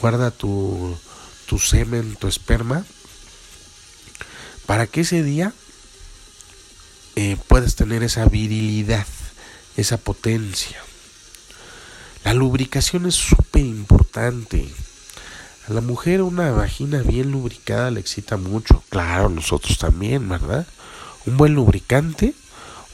guarda 0.00 0.30
tu, 0.30 0.96
tu 1.46 1.58
semen, 1.58 2.16
tu 2.16 2.28
esperma, 2.28 2.84
para 4.66 4.86
que 4.86 5.00
ese 5.00 5.22
día 5.22 5.52
eh, 7.20 7.36
puedas 7.48 7.74
tener 7.74 8.04
esa 8.04 8.26
virilidad, 8.26 9.04
esa 9.76 9.96
potencia. 9.96 10.80
La 12.22 12.32
lubricación 12.32 13.06
es 13.06 13.16
súper 13.16 13.62
importante. 13.62 14.72
A 15.68 15.72
la 15.72 15.80
mujer 15.80 16.22
una 16.22 16.52
vagina 16.52 17.02
bien 17.02 17.32
lubricada 17.32 17.90
le 17.90 17.98
excita 17.98 18.36
mucho. 18.36 18.84
Claro, 18.88 19.30
nosotros 19.30 19.78
también, 19.78 20.28
¿verdad? 20.28 20.64
Un 21.26 21.36
buen 21.36 21.56
lubricante 21.56 22.34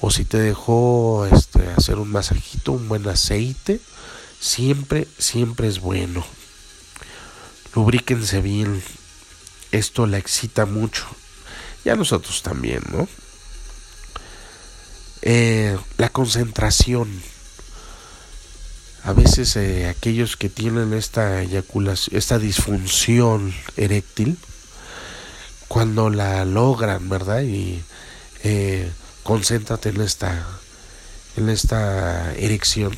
o 0.00 0.10
si 0.10 0.24
te 0.24 0.38
dejó 0.38 1.28
este, 1.30 1.68
hacer 1.76 1.96
un 1.96 2.10
masajito, 2.10 2.72
un 2.72 2.88
buen 2.88 3.06
aceite, 3.06 3.78
siempre, 4.40 5.06
siempre 5.18 5.68
es 5.68 5.80
bueno. 5.80 6.24
Lubríquense 7.74 8.40
bien. 8.40 8.82
Esto 9.70 10.06
la 10.06 10.16
excita 10.16 10.64
mucho. 10.64 11.04
Y 11.84 11.90
a 11.90 11.94
nosotros 11.94 12.40
también, 12.40 12.80
¿no? 12.90 13.06
Eh, 15.26 15.78
la 15.96 16.10
concentración 16.10 17.08
a 19.04 19.14
veces 19.14 19.56
eh, 19.56 19.88
aquellos 19.88 20.36
que 20.36 20.50
tienen 20.50 20.92
esta 20.92 21.40
eyaculación, 21.40 22.18
esta 22.18 22.38
disfunción 22.38 23.54
eréctil, 23.78 24.36
cuando 25.66 26.10
la 26.10 26.44
logran, 26.44 27.08
¿verdad? 27.08 27.40
Y 27.40 27.82
eh, 28.42 28.90
concéntrate 29.22 29.88
en 29.88 30.02
esta, 30.02 30.46
en 31.36 31.48
esta 31.48 32.34
erección. 32.34 32.94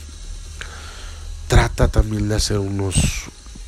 Trata 1.46 1.86
también 1.86 2.28
de 2.28 2.34
hacer 2.34 2.58
unos 2.58 2.96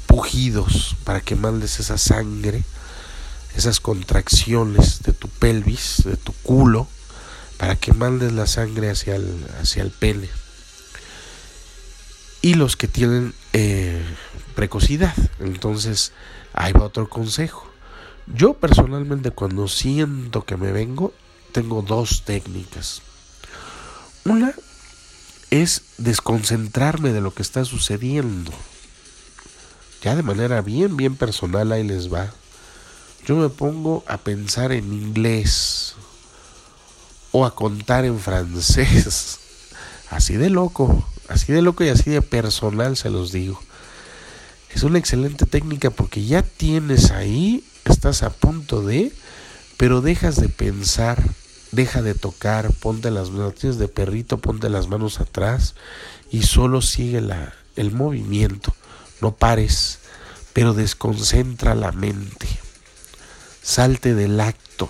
pujidos 0.07 0.97
para 1.05 1.21
que 1.21 1.37
mandes 1.37 1.79
esa 1.79 1.97
sangre, 1.97 2.65
esas 3.55 3.79
contracciones 3.79 5.01
de 5.05 5.13
tu 5.13 5.29
pelvis, 5.29 6.03
de 6.05 6.17
tu 6.17 6.33
culo, 6.43 6.89
para 7.59 7.77
que 7.77 7.93
mandes 7.93 8.33
la 8.33 8.47
sangre 8.47 8.91
hacia 8.91 9.17
el, 9.17 9.47
hacia 9.61 9.83
el 9.83 9.91
pene 9.91 10.29
y 12.41 12.55
los 12.55 12.77
que 12.77 12.89
tienen 12.89 13.35
eh, 13.53 14.03
precocidad. 14.55 15.15
Entonces, 15.41 16.13
ahí 16.53 16.73
va 16.73 16.85
otro 16.85 17.09
consejo. 17.09 17.69
Yo 18.27 18.55
personalmente 18.55 19.31
cuando 19.31 19.69
siento 19.69 20.45
que 20.45 20.57
me 20.57 20.73
vengo, 20.73 21.13
tengo 21.53 21.83
dos 21.83 22.25
técnicas. 22.25 23.03
Una 24.25 24.55
es 25.51 25.83
desconcentrarme 25.97 27.13
de 27.13 27.21
lo 27.21 27.33
que 27.33 27.43
está 27.43 27.65
sucediendo. 27.65 28.53
Ya 30.03 30.15
de 30.15 30.23
manera 30.23 30.61
bien, 30.63 30.97
bien 30.97 31.17
personal, 31.17 31.73
ahí 31.73 31.83
les 31.83 32.13
va. 32.13 32.31
Yo 33.27 33.37
me 33.37 33.49
pongo 33.49 34.05
a 34.07 34.19
pensar 34.19 34.73
en 34.73 34.93
inglés 34.93 35.97
o 37.33 37.45
a 37.45 37.55
contar 37.55 38.05
en 38.05 38.19
francés. 38.19 39.39
Así 40.11 40.37
de 40.37 40.51
loco. 40.51 41.07
Así 41.29 41.53
de 41.53 41.63
loco 41.63 41.85
y 41.85 41.89
así 41.91 42.11
de 42.11 42.23
personal 42.23 42.97
se 42.97 43.11
los 43.11 43.33
digo. 43.33 43.61
Es 44.75 44.83
una 44.83 44.99
excelente 44.99 45.47
técnica 45.47 45.91
porque 45.91 46.25
ya 46.25 46.43
tienes 46.43 47.11
ahí, 47.11 47.65
estás 47.85 48.23
a 48.23 48.31
punto 48.31 48.83
de, 48.83 49.13
pero 49.77 50.01
dejas 50.01 50.37
de 50.37 50.49
pensar, 50.49 51.23
deja 51.73 52.03
de 52.03 52.15
tocar, 52.15 52.73
ponte 52.73 53.11
las 53.11 53.31
manos, 53.31 53.79
de 53.79 53.89
perrito, 53.89 54.39
ponte 54.39 54.69
las 54.69 54.89
manos 54.89 55.21
atrás 55.21 55.75
y 56.31 56.43
solo 56.43 56.83
sigue 56.83 57.21
la, 57.21 57.55
el 57.77 57.93
movimiento. 57.93 58.75
No 59.21 59.35
pares, 59.35 59.99
pero 60.53 60.75
desconcentra 60.75 61.75
la 61.75 61.93
mente. 61.93 62.47
Salte 63.63 64.15
del 64.15 64.41
acto. 64.41 64.89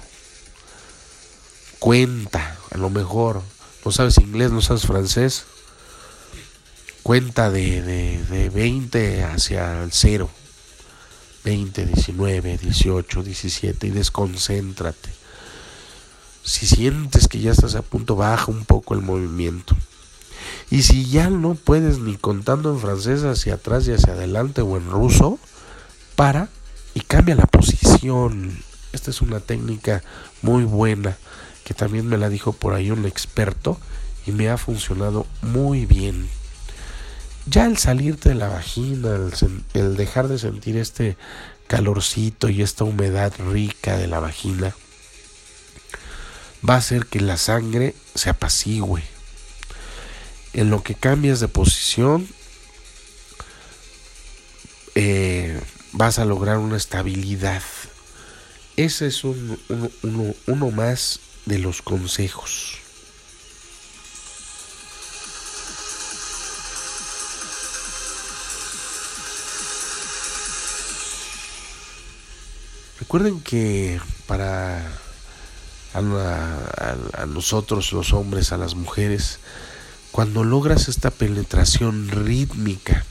Cuenta, 1.79 2.57
a 2.71 2.79
lo 2.79 2.91
mejor. 2.91 3.43
No 3.85 3.93
sabes 3.93 4.19
inglés, 4.19 4.51
no 4.51 4.61
sabes 4.61 4.83
francés 4.83 5.45
cuenta 7.09 7.51
de, 7.51 7.81
de, 7.81 8.51
20 8.51 9.25
hacia 9.25 9.83
el 9.83 9.93
cero. 9.93 10.29
20, 11.43 11.87
19, 11.87 12.59
18, 12.59 13.23
17 13.23 13.87
y 13.87 13.91
desconcéntrate. 13.91 15.09
Si 16.43 16.67
sientes 16.67 17.27
que 17.27 17.41
ya 17.41 17.53
estás 17.53 17.77
a 17.77 17.81
punto, 17.81 18.14
baja 18.14 18.51
un 18.51 18.67
poco 18.67 18.93
el 18.93 19.01
movimiento. 19.01 19.75
Y 20.69 20.83
si 20.83 21.09
ya 21.09 21.31
no 21.31 21.55
puedes 21.55 21.99
ni 21.99 22.19
contando 22.19 22.71
en 22.75 22.79
francés 22.79 23.25
hacia 23.25 23.55
atrás 23.55 23.88
y 23.88 23.93
hacia 23.93 24.12
adelante 24.12 24.61
o 24.61 24.77
en 24.77 24.91
ruso, 24.91 25.38
para 26.14 26.51
y 26.93 27.01
cambia 27.01 27.37
la 27.37 27.47
posición. 27.47 28.62
Esta 28.93 29.11
es 29.11 29.23
una 29.23 29.41
técnica 29.41 30.03
muy 30.43 30.64
buena 30.64 31.17
que 31.68 31.74
también 31.74 32.07
me 32.07 32.16
la 32.16 32.31
dijo 32.31 32.54
por 32.54 32.72
ahí 32.72 32.90
un 32.90 33.04
experto 33.04 33.78
y 34.26 34.33
me 34.33 34.48
ha 34.48 34.57
funcionado 34.57 35.26
muy 35.42 35.85
bien 35.85 36.28
ya 37.48 37.66
el 37.66 37.78
salirte 37.78 38.31
de 38.31 38.35
la 38.35 38.48
vagina, 38.48 39.16
el, 39.74 39.96
dejar 39.96 40.28
de 40.28 40.38
sentir 40.38 40.76
este 40.76 41.16
calorcito 41.66 42.48
y 42.48 42.62
esta 42.62 42.85
humedad 42.85 43.33
rica 43.38 43.96
de 43.96 44.07
la 44.07 44.20
vagina, 44.20 44.74
va 46.68 46.74
a 46.74 46.78
hacer 46.78 47.07
que 47.07 47.20
la 47.20 47.37
sangre 47.37 47.94
se 48.14 48.31
apacigüe. 48.31 49.02
En 50.52 50.70
lo 50.70 50.83
que 50.83 50.94
cambias 50.94 51.40
de 51.40 51.48
posición, 51.48 52.28
eh, 54.94 55.61
vas 55.92 56.18
a 56.18 56.24
lograr 56.24 56.59
una 56.59 56.76
estabilidad. 56.76 57.62
Ese 58.76 59.07
es 59.07 59.24
uno 59.24 60.70
más 60.70 61.20
de 61.48 61.58
los 61.58 61.82
consejos. 61.82 62.78
Recuerden 73.00 73.40
que 73.40 73.98
para 74.26 74.87
a, 75.94 77.26
nosotros 77.26 77.92
los 77.92 78.12
hombres, 78.12 78.52
a 78.52 78.58
las 78.58 78.74
mujeres, 78.74 79.38
cuando 80.12 80.44
logras 80.44 80.88
esta 80.88 81.11
penetración 81.11 82.08
rítmica, 82.08 83.04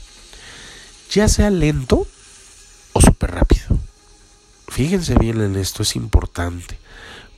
ya 1.10 1.28
sea 1.28 1.50
lento 1.50 2.06
o 2.92 3.00
súper 3.00 3.32
rápido. 3.32 3.78
Fíjense 4.68 5.16
bien 5.16 5.40
en 5.40 5.56
esto, 5.56 5.82
es 5.82 5.96
importante. 5.96 6.78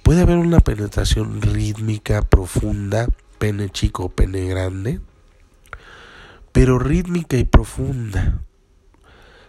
Puede 0.02 0.22
haber 0.22 0.38
una 0.38 0.60
penetración 0.60 1.40
rítmica 1.42 2.22
profunda, 2.22 3.08
pene 3.38 3.70
chico 3.70 4.08
pene 4.08 4.46
grande, 4.46 5.00
pero 6.52 6.78
rítmica 6.78 7.36
y 7.36 7.44
profunda. 7.44 8.40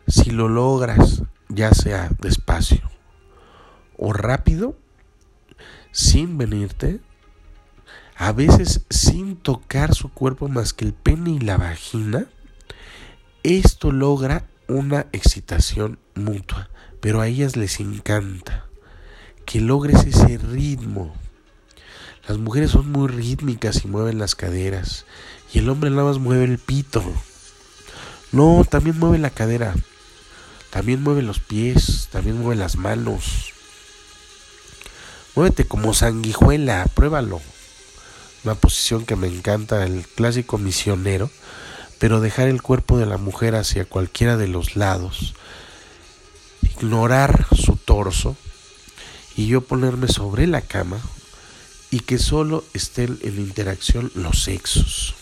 Si 0.08 0.30
lo 0.30 0.50
logras, 0.50 1.24
ya 1.50 1.74
sea 1.74 2.10
despacio 2.20 2.92
o 3.98 4.14
rápido, 4.14 4.76
sin 5.92 6.38
venirte, 6.38 7.00
a 8.16 8.32
veces 8.32 8.86
sin 8.90 9.38
tocar 9.38 9.96
su 9.96 10.10
cuerpo 10.10 10.48
más 10.48 10.74
que 10.74 10.86
el 10.86 10.94
pene 10.94 11.32
y 11.32 11.40
la 11.40 11.58
vagina, 11.58 12.28
esto 13.44 13.92
logra 13.92 14.46
una 14.68 15.08
excitación 15.12 15.98
mutua, 16.14 16.70
pero 17.00 17.22
a 17.22 17.28
ellas 17.28 17.56
les 17.56 17.80
encanta 17.80 18.66
que 19.46 19.62
logres 19.62 20.06
ese 20.06 20.38
ritmo. 20.38 21.14
Las 22.28 22.38
mujeres 22.38 22.72
son 22.72 22.92
muy 22.92 23.08
rítmicas 23.08 23.84
y 23.84 23.88
mueven 23.88 24.20
las 24.20 24.36
caderas, 24.36 25.06
y 25.54 25.60
el 25.60 25.70
hombre 25.70 25.90
nada 25.90 26.04
más 26.04 26.20
mueve 26.20 26.46
el 26.46 26.60
pito. 26.60 27.04
No, 28.32 28.66
también 28.70 28.98
mueve 29.00 29.18
la 29.18 29.30
cadera, 29.30 29.74
también 30.70 31.04
mueve 31.04 31.22
los 31.22 31.40
pies, 31.40 32.08
también 32.12 32.40
mueve 32.40 32.56
las 32.56 32.78
manos. 32.78 33.54
Muévete 35.36 35.66
como 35.66 35.94
sanguijuela, 35.94 36.86
pruébalo. 36.94 37.42
Una 38.44 38.56
posición 38.56 39.06
que 39.06 39.16
me 39.16 39.28
encanta, 39.28 39.84
el 39.86 40.06
clásico 40.08 40.58
misionero, 40.58 41.30
pero 42.00 42.22
dejar 42.22 42.48
el 42.48 42.62
cuerpo 42.62 42.98
de 42.98 43.06
la 43.06 43.18
mujer 43.18 43.56
hacia 43.56 43.86
cualquiera 43.86 44.38
de 44.38 44.48
los 44.48 44.76
lados, 44.76 45.36
ignorar 46.64 47.48
su 47.56 47.76
torso 47.76 48.36
y 49.36 49.48
yo 49.48 49.62
ponerme 49.62 50.08
sobre 50.08 50.48
la 50.48 50.62
cama 50.62 51.00
y 51.90 52.00
que 52.00 52.18
solo 52.18 52.64
estén 52.74 53.20
en 53.22 53.40
interacción 53.40 54.12
los 54.16 54.44
sexos. 54.44 55.16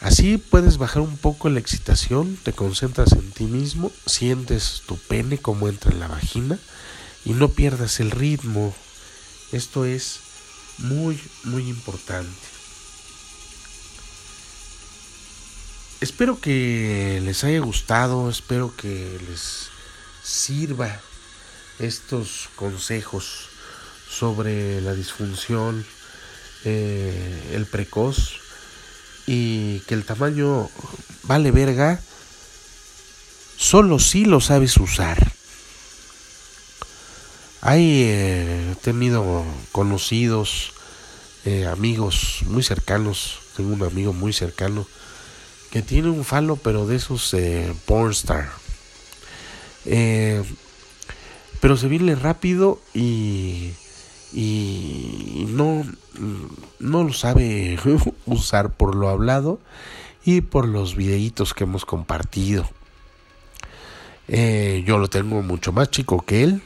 Así 0.00 0.36
puedes 0.36 0.76
bajar 0.76 1.02
un 1.02 1.16
poco 1.16 1.48
la 1.48 1.60
excitación, 1.60 2.38
te 2.42 2.52
concentras 2.52 3.12
en 3.12 3.30
ti 3.30 3.44
mismo, 3.44 3.90
sientes 4.04 4.82
tu 4.86 4.98
pene 4.98 5.38
como 5.38 5.68
entra 5.68 5.92
en 5.92 6.00
la 6.00 6.08
vagina 6.08 6.58
y 7.24 7.32
no 7.32 7.48
pierdas 7.48 8.00
el 8.00 8.10
ritmo. 8.10 8.74
Esto 9.50 9.84
es 9.86 10.20
muy, 10.78 11.18
muy 11.44 11.68
importante. 11.68 12.28
Espero 16.00 16.38
que 16.38 17.22
les 17.24 17.42
haya 17.44 17.60
gustado, 17.60 18.28
espero 18.28 18.76
que 18.76 19.18
les 19.26 19.68
sirva 20.22 21.00
estos 21.78 22.48
consejos 22.56 23.48
sobre 24.08 24.80
la 24.80 24.94
disfunción, 24.94 25.84
eh, 26.64 27.50
el 27.52 27.66
precoz 27.66 28.40
y 29.26 29.80
que 29.80 29.94
el 29.94 30.04
tamaño 30.04 30.70
vale 31.24 31.50
verga 31.50 32.00
solo 33.56 33.98
si 33.98 34.24
lo 34.24 34.40
sabes 34.40 34.76
usar. 34.76 35.32
Hay 37.60 38.02
eh, 38.04 38.74
tenido 38.82 39.44
conocidos, 39.72 40.72
eh, 41.44 41.66
amigos 41.66 42.40
muy 42.44 42.62
cercanos, 42.62 43.38
tengo 43.56 43.72
un 43.72 43.82
amigo 43.82 44.12
muy 44.12 44.32
cercano 44.32 44.86
que 45.70 45.82
tiene 45.82 46.10
un 46.10 46.24
falo 46.24 46.56
pero 46.56 46.86
de 46.86 46.96
esos 46.96 47.34
pornstar. 47.86 48.52
Eh, 49.86 50.42
pero 51.64 51.78
se 51.78 51.88
viene 51.88 52.14
rápido 52.14 52.78
y 52.92 53.70
y 54.34 55.46
no, 55.48 55.82
no 56.78 57.04
lo 57.04 57.12
sabe 57.14 57.78
usar 58.26 58.74
por 58.74 58.94
lo 58.94 59.08
hablado 59.08 59.58
y 60.26 60.42
por 60.42 60.68
los 60.68 60.94
videitos 60.94 61.54
que 61.54 61.64
hemos 61.64 61.86
compartido. 61.86 62.68
Eh, 64.28 64.84
yo 64.86 64.98
lo 64.98 65.08
tengo 65.08 65.40
mucho 65.40 65.72
más 65.72 65.90
chico 65.90 66.20
que 66.20 66.44
él 66.44 66.60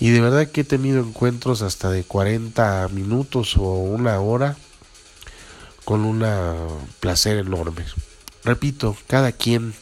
y 0.00 0.08
de 0.08 0.22
verdad 0.22 0.48
que 0.48 0.62
he 0.62 0.64
tenido 0.64 1.00
encuentros 1.00 1.60
hasta 1.60 1.90
de 1.90 2.02
40 2.02 2.88
minutos 2.92 3.58
o 3.58 3.74
una 3.74 4.18
hora 4.20 4.56
con 5.84 6.06
un 6.06 6.24
placer 7.00 7.36
enorme. 7.36 7.84
Repito, 8.44 8.96
cada 9.08 9.32
quien, 9.32 9.74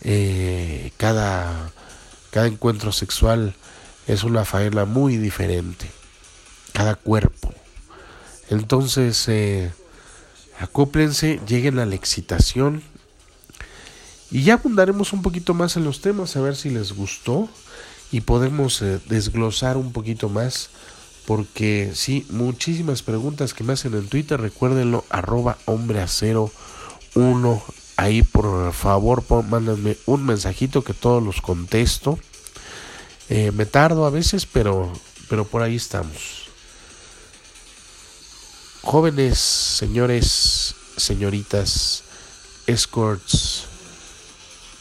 eh, 0.00 0.92
cada, 0.96 1.72
cada 2.30 2.46
encuentro 2.46 2.92
sexual 2.92 3.54
es 4.06 4.24
una 4.24 4.44
faena 4.44 4.84
muy 4.84 5.16
diferente, 5.16 5.90
cada 6.72 6.94
cuerpo. 6.94 7.52
Entonces, 8.50 9.28
eh, 9.28 9.72
acóplense, 10.58 11.40
lleguen 11.46 11.78
a 11.78 11.86
la 11.86 11.94
excitación 11.94 12.82
y 14.30 14.42
ya 14.42 14.54
abundaremos 14.54 15.12
un 15.12 15.22
poquito 15.22 15.54
más 15.54 15.76
en 15.76 15.84
los 15.84 16.00
temas, 16.00 16.36
a 16.36 16.40
ver 16.40 16.56
si 16.56 16.70
les 16.70 16.92
gustó 16.92 17.48
y 18.10 18.22
podemos 18.22 18.82
eh, 18.82 19.00
desglosar 19.06 19.76
un 19.76 19.92
poquito 19.92 20.28
más. 20.28 20.70
Porque 21.26 21.92
sí, 21.94 22.26
muchísimas 22.30 23.02
preguntas 23.02 23.52
que 23.52 23.62
me 23.62 23.74
hacen 23.74 23.92
en 23.92 24.08
Twitter, 24.08 24.40
recuérdenlo, 24.40 25.04
arroba 25.10 25.58
hombre 25.66 26.00
acero 26.00 26.50
1. 27.14 27.62
Ahí 27.98 28.22
por 28.22 28.72
favor, 28.72 29.24
mándenme 29.48 29.96
un 30.06 30.24
mensajito 30.24 30.84
que 30.84 30.94
todos 30.94 31.20
los 31.20 31.40
contesto. 31.40 32.16
Eh, 33.28 33.50
me 33.50 33.66
tardo 33.66 34.06
a 34.06 34.10
veces, 34.10 34.46
pero, 34.46 34.92
pero 35.28 35.44
por 35.44 35.62
ahí 35.62 35.74
estamos. 35.74 36.48
Jóvenes, 38.82 39.36
señores, 39.40 40.76
señoritas, 40.96 42.04
escorts, 42.68 43.64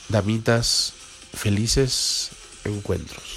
damitas, 0.09 0.93
felices 1.33 2.29
encuentros. 2.65 3.36